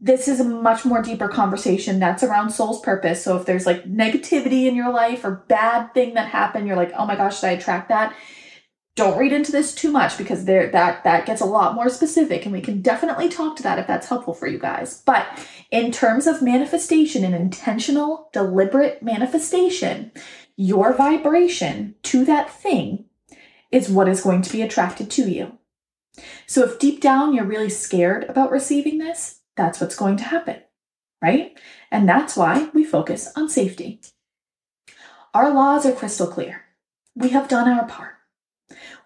this 0.00 0.28
is 0.28 0.38
a 0.38 0.44
much 0.44 0.84
more 0.84 1.02
deeper 1.02 1.28
conversation 1.28 1.98
that's 1.98 2.22
around 2.22 2.50
soul's 2.50 2.80
purpose. 2.80 3.24
So 3.24 3.36
if 3.36 3.46
there's 3.46 3.66
like 3.66 3.84
negativity 3.84 4.66
in 4.66 4.76
your 4.76 4.92
life 4.92 5.24
or 5.24 5.44
bad 5.48 5.94
thing 5.94 6.14
that 6.14 6.28
happened, 6.28 6.66
you're 6.66 6.76
like, 6.76 6.92
oh 6.96 7.06
my 7.06 7.16
gosh, 7.16 7.40
did 7.40 7.48
I 7.48 7.52
attract 7.52 7.88
that? 7.88 8.14
Don't 8.96 9.18
read 9.18 9.32
into 9.32 9.52
this 9.52 9.74
too 9.74 9.92
much 9.92 10.16
because 10.16 10.46
there 10.46 10.70
that 10.72 11.04
that 11.04 11.26
gets 11.26 11.42
a 11.42 11.46
lot 11.46 11.74
more 11.74 11.90
specific 11.90 12.44
and 12.44 12.52
we 12.52 12.62
can 12.62 12.80
definitely 12.80 13.28
talk 13.28 13.54
to 13.56 13.62
that 13.62 13.78
if 13.78 13.86
that's 13.86 14.08
helpful 14.08 14.34
for 14.34 14.48
you 14.48 14.58
guys. 14.58 15.02
But 15.04 15.26
in 15.70 15.92
terms 15.92 16.26
of 16.26 16.42
manifestation 16.42 17.22
and 17.22 17.34
intentional 17.34 18.30
deliberate 18.32 19.02
manifestation 19.02 20.10
your 20.58 20.94
vibration 20.94 21.94
to 22.02 22.24
that 22.24 22.50
thing 22.50 23.04
is 23.70 23.90
what 23.90 24.08
is 24.08 24.22
going 24.22 24.40
to 24.40 24.50
be 24.50 24.62
attracted 24.62 25.10
to 25.10 25.30
you. 25.30 25.58
So 26.46 26.64
if 26.64 26.78
deep 26.78 27.02
down 27.02 27.34
you're 27.34 27.44
really 27.44 27.68
scared 27.68 28.24
about 28.24 28.50
receiving 28.50 28.98
this 28.98 29.40
that's 29.56 29.80
what's 29.80 29.96
going 29.96 30.16
to 30.16 30.24
happen 30.24 30.62
right? 31.22 31.58
And 31.90 32.08
that's 32.08 32.36
why 32.36 32.68
we 32.74 32.84
focus 32.84 33.32
on 33.36 33.48
safety. 33.48 34.00
Our 35.34 35.52
laws 35.52 35.86
are 35.86 35.92
crystal 35.92 36.26
clear. 36.26 36.62
We 37.14 37.30
have 37.30 37.48
done 37.48 37.68
our 37.68 37.86
part 37.86 38.15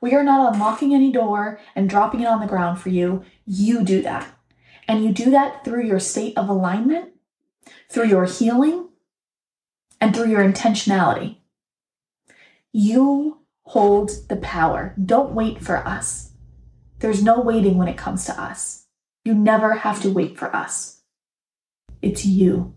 we 0.00 0.14
are 0.14 0.24
not 0.24 0.40
uh, 0.40 0.52
unlocking 0.52 0.94
any 0.94 1.12
door 1.12 1.60
and 1.74 1.88
dropping 1.88 2.20
it 2.20 2.26
on 2.26 2.40
the 2.40 2.46
ground 2.46 2.80
for 2.80 2.88
you. 2.88 3.22
You 3.44 3.84
do 3.84 4.02
that. 4.02 4.26
And 4.88 5.04
you 5.04 5.12
do 5.12 5.30
that 5.30 5.64
through 5.64 5.84
your 5.84 6.00
state 6.00 6.36
of 6.36 6.48
alignment, 6.48 7.12
through 7.88 8.06
your 8.06 8.24
healing, 8.24 8.88
and 10.00 10.14
through 10.14 10.30
your 10.30 10.42
intentionality. 10.42 11.36
You 12.72 13.40
hold 13.62 14.10
the 14.28 14.36
power. 14.36 14.94
Don't 15.04 15.34
wait 15.34 15.62
for 15.62 15.76
us. 15.76 16.32
There's 17.00 17.22
no 17.22 17.40
waiting 17.40 17.76
when 17.78 17.88
it 17.88 17.96
comes 17.96 18.24
to 18.26 18.40
us. 18.40 18.86
You 19.24 19.34
never 19.34 19.74
have 19.74 20.00
to 20.02 20.10
wait 20.10 20.38
for 20.38 20.54
us. 20.54 21.02
It's 22.00 22.24
you. 22.24 22.74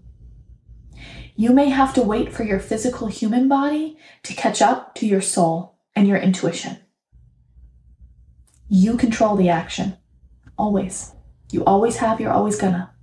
You 1.36 1.51
may 1.51 1.69
have 1.69 1.93
to 1.95 2.01
wait 2.01 2.31
for 2.31 2.43
your 2.43 2.59
physical 2.59 3.07
human 3.07 3.47
body 3.47 3.97
to 4.23 4.33
catch 4.33 4.62
up 4.62 4.93
to 4.95 5.07
your 5.07 5.21
soul 5.21 5.79
and 5.95 6.07
your 6.07 6.17
intuition. 6.17 6.77
You 8.67 8.97
control 8.97 9.36
the 9.36 9.49
action. 9.49 9.97
Always. 10.58 11.13
You 11.52 11.63
always 11.65 11.97
have, 11.97 12.19
you're 12.19 12.32
always 12.32 12.56
gonna. 12.56 12.93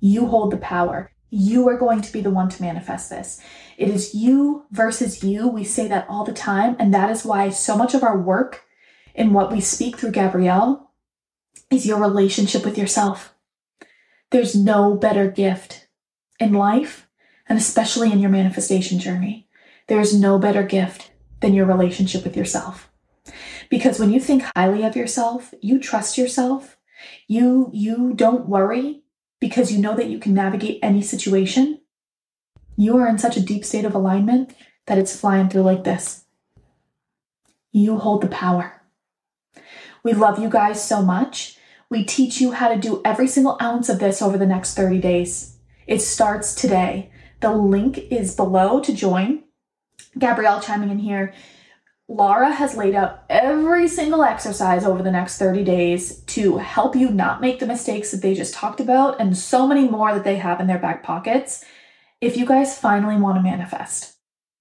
You 0.00 0.26
hold 0.26 0.52
the 0.52 0.56
power. 0.58 1.12
You 1.30 1.68
are 1.68 1.76
going 1.76 2.02
to 2.02 2.12
be 2.12 2.20
the 2.20 2.30
one 2.30 2.48
to 2.50 2.62
manifest 2.62 3.10
this. 3.10 3.40
It 3.76 3.88
is 3.88 4.14
you 4.14 4.64
versus 4.70 5.22
you. 5.22 5.48
We 5.48 5.64
say 5.64 5.88
that 5.88 6.06
all 6.08 6.24
the 6.24 6.32
time. 6.32 6.76
And 6.78 6.94
that 6.94 7.10
is 7.10 7.24
why 7.24 7.50
so 7.50 7.76
much 7.76 7.94
of 7.94 8.02
our 8.02 8.18
work 8.18 8.64
in 9.14 9.32
what 9.32 9.50
we 9.50 9.60
speak 9.60 9.98
through 9.98 10.12
Gabrielle 10.12 10.92
is 11.70 11.86
your 11.86 12.00
relationship 12.00 12.64
with 12.64 12.78
yourself. 12.78 13.34
There's 14.30 14.54
no 14.54 14.94
better 14.94 15.30
gift 15.30 15.88
in 16.38 16.52
life, 16.52 17.08
and 17.48 17.58
especially 17.58 18.12
in 18.12 18.18
your 18.18 18.30
manifestation 18.30 18.98
journey. 18.98 19.48
There's 19.88 20.18
no 20.18 20.38
better 20.38 20.62
gift 20.62 21.12
than 21.40 21.54
your 21.54 21.66
relationship 21.66 22.24
with 22.24 22.36
yourself. 22.36 22.90
Because 23.70 23.98
when 23.98 24.10
you 24.10 24.20
think 24.20 24.44
highly 24.54 24.84
of 24.84 24.96
yourself, 24.96 25.52
you 25.60 25.78
trust 25.78 26.18
yourself, 26.18 26.76
you 27.26 27.70
you 27.72 28.14
don't 28.14 28.48
worry 28.48 29.02
because 29.40 29.72
you 29.72 29.78
know 29.78 29.94
that 29.96 30.08
you 30.08 30.18
can 30.18 30.34
navigate 30.34 30.78
any 30.82 31.02
situation. 31.02 31.80
You 32.76 32.96
are 32.98 33.08
in 33.08 33.18
such 33.18 33.36
a 33.36 33.42
deep 33.42 33.64
state 33.64 33.84
of 33.84 33.94
alignment 33.94 34.54
that 34.86 34.98
it's 34.98 35.18
flying 35.18 35.48
through 35.48 35.62
like 35.62 35.84
this. 35.84 36.24
You 37.72 37.98
hold 37.98 38.22
the 38.22 38.28
power. 38.28 38.82
We 40.02 40.12
love 40.12 40.38
you 40.38 40.48
guys 40.48 40.82
so 40.82 41.02
much. 41.02 41.58
We 41.90 42.04
teach 42.04 42.40
you 42.40 42.52
how 42.52 42.68
to 42.68 42.78
do 42.78 43.02
every 43.04 43.28
single 43.28 43.56
ounce 43.60 43.88
of 43.88 43.98
this 43.98 44.22
over 44.22 44.38
the 44.38 44.46
next 44.46 44.74
30 44.74 44.98
days. 45.00 45.56
It 45.86 46.00
starts 46.00 46.54
today. 46.54 47.10
The 47.40 47.52
link 47.52 47.98
is 48.10 48.34
below 48.34 48.80
to 48.80 48.92
join. 48.94 49.44
Gabrielle 50.18 50.60
chiming 50.60 50.90
in 50.90 50.98
here. 50.98 51.34
Laura 52.08 52.52
has 52.52 52.76
laid 52.76 52.94
out 52.94 53.24
every 53.28 53.88
single 53.88 54.22
exercise 54.22 54.84
over 54.84 55.02
the 55.02 55.10
next 55.10 55.38
30 55.38 55.64
days 55.64 56.20
to 56.20 56.58
help 56.58 56.94
you 56.94 57.10
not 57.10 57.40
make 57.40 57.58
the 57.58 57.66
mistakes 57.66 58.12
that 58.12 58.22
they 58.22 58.32
just 58.32 58.54
talked 58.54 58.78
about 58.78 59.20
and 59.20 59.36
so 59.36 59.66
many 59.66 59.88
more 59.88 60.14
that 60.14 60.22
they 60.22 60.36
have 60.36 60.60
in 60.60 60.68
their 60.68 60.78
back 60.78 61.02
pockets. 61.02 61.64
If 62.20 62.36
you 62.36 62.46
guys 62.46 62.78
finally 62.78 63.16
want 63.16 63.38
to 63.38 63.42
manifest, 63.42 64.16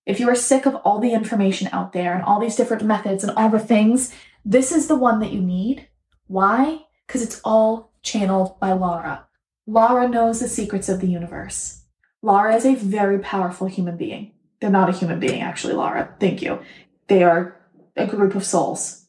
if 0.07 0.19
you 0.19 0.27
are 0.29 0.35
sick 0.35 0.65
of 0.65 0.75
all 0.77 0.99
the 0.99 1.13
information 1.13 1.69
out 1.71 1.93
there 1.93 2.15
and 2.15 2.23
all 2.23 2.39
these 2.39 2.55
different 2.55 2.83
methods 2.83 3.23
and 3.23 3.35
all 3.37 3.49
the 3.49 3.59
things, 3.59 4.11
this 4.43 4.71
is 4.71 4.87
the 4.87 4.95
one 4.95 5.19
that 5.19 5.31
you 5.31 5.41
need. 5.41 5.87
Why? 6.27 6.85
Because 7.05 7.21
it's 7.21 7.41
all 7.43 7.91
channeled 8.01 8.59
by 8.59 8.73
Laura. 8.73 9.27
Laura 9.67 10.07
knows 10.07 10.39
the 10.39 10.47
secrets 10.47 10.89
of 10.89 10.99
the 10.99 11.07
universe. 11.07 11.83
Laura 12.23 12.55
is 12.55 12.65
a 12.65 12.75
very 12.75 13.19
powerful 13.19 13.67
human 13.67 13.97
being. 13.97 14.31
They're 14.59 14.69
not 14.69 14.89
a 14.89 14.97
human 14.97 15.19
being, 15.19 15.41
actually, 15.41 15.73
Laura. 15.73 16.15
Thank 16.19 16.41
you. 16.41 16.59
They 17.07 17.23
are 17.23 17.55
a 17.95 18.07
group 18.07 18.35
of 18.35 18.45
souls. 18.45 19.05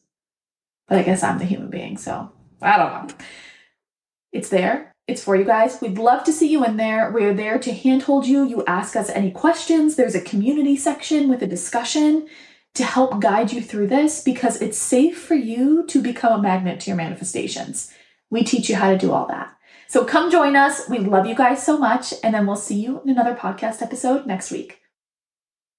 But 0.87 0.99
I 0.99 1.03
guess 1.03 1.23
I'm 1.23 1.39
the 1.39 1.45
human 1.45 1.69
being, 1.69 1.97
so 1.97 2.31
I 2.61 2.77
don't 2.77 3.07
know. 3.07 3.15
It's 4.31 4.49
there. 4.49 4.93
It's 5.07 5.23
for 5.23 5.35
you 5.35 5.45
guys. 5.45 5.79
We'd 5.81 5.97
love 5.97 6.23
to 6.25 6.33
see 6.33 6.49
you 6.49 6.65
in 6.65 6.77
there. 6.77 7.11
We're 7.11 7.33
there 7.33 7.59
to 7.59 7.73
handhold 7.73 8.25
you. 8.25 8.43
You 8.43 8.63
ask 8.65 8.95
us 8.95 9.09
any 9.09 9.31
questions. 9.31 9.95
There's 9.95 10.15
a 10.15 10.21
community 10.21 10.75
section 10.75 11.29
with 11.29 11.41
a 11.41 11.47
discussion 11.47 12.27
to 12.75 12.83
help 12.83 13.19
guide 13.21 13.51
you 13.51 13.61
through 13.61 13.87
this 13.87 14.21
because 14.21 14.61
it's 14.61 14.77
safe 14.77 15.19
for 15.19 15.35
you 15.35 15.85
to 15.87 16.01
become 16.01 16.39
a 16.39 16.41
magnet 16.41 16.81
to 16.81 16.89
your 16.89 16.97
manifestations. 16.97 17.91
We 18.29 18.43
teach 18.43 18.69
you 18.69 18.75
how 18.75 18.91
to 18.91 18.97
do 18.97 19.13
all 19.13 19.27
that. 19.27 19.53
So 19.87 20.03
come 20.03 20.29
join 20.29 20.55
us. 20.55 20.89
We 20.89 20.99
love 20.99 21.25
you 21.25 21.35
guys 21.35 21.65
so 21.65 21.77
much. 21.77 22.13
And 22.21 22.33
then 22.33 22.45
we'll 22.45 22.57
see 22.57 22.79
you 22.79 23.01
in 23.01 23.09
another 23.09 23.33
podcast 23.33 23.81
episode 23.81 24.25
next 24.25 24.51
week. 24.51 24.81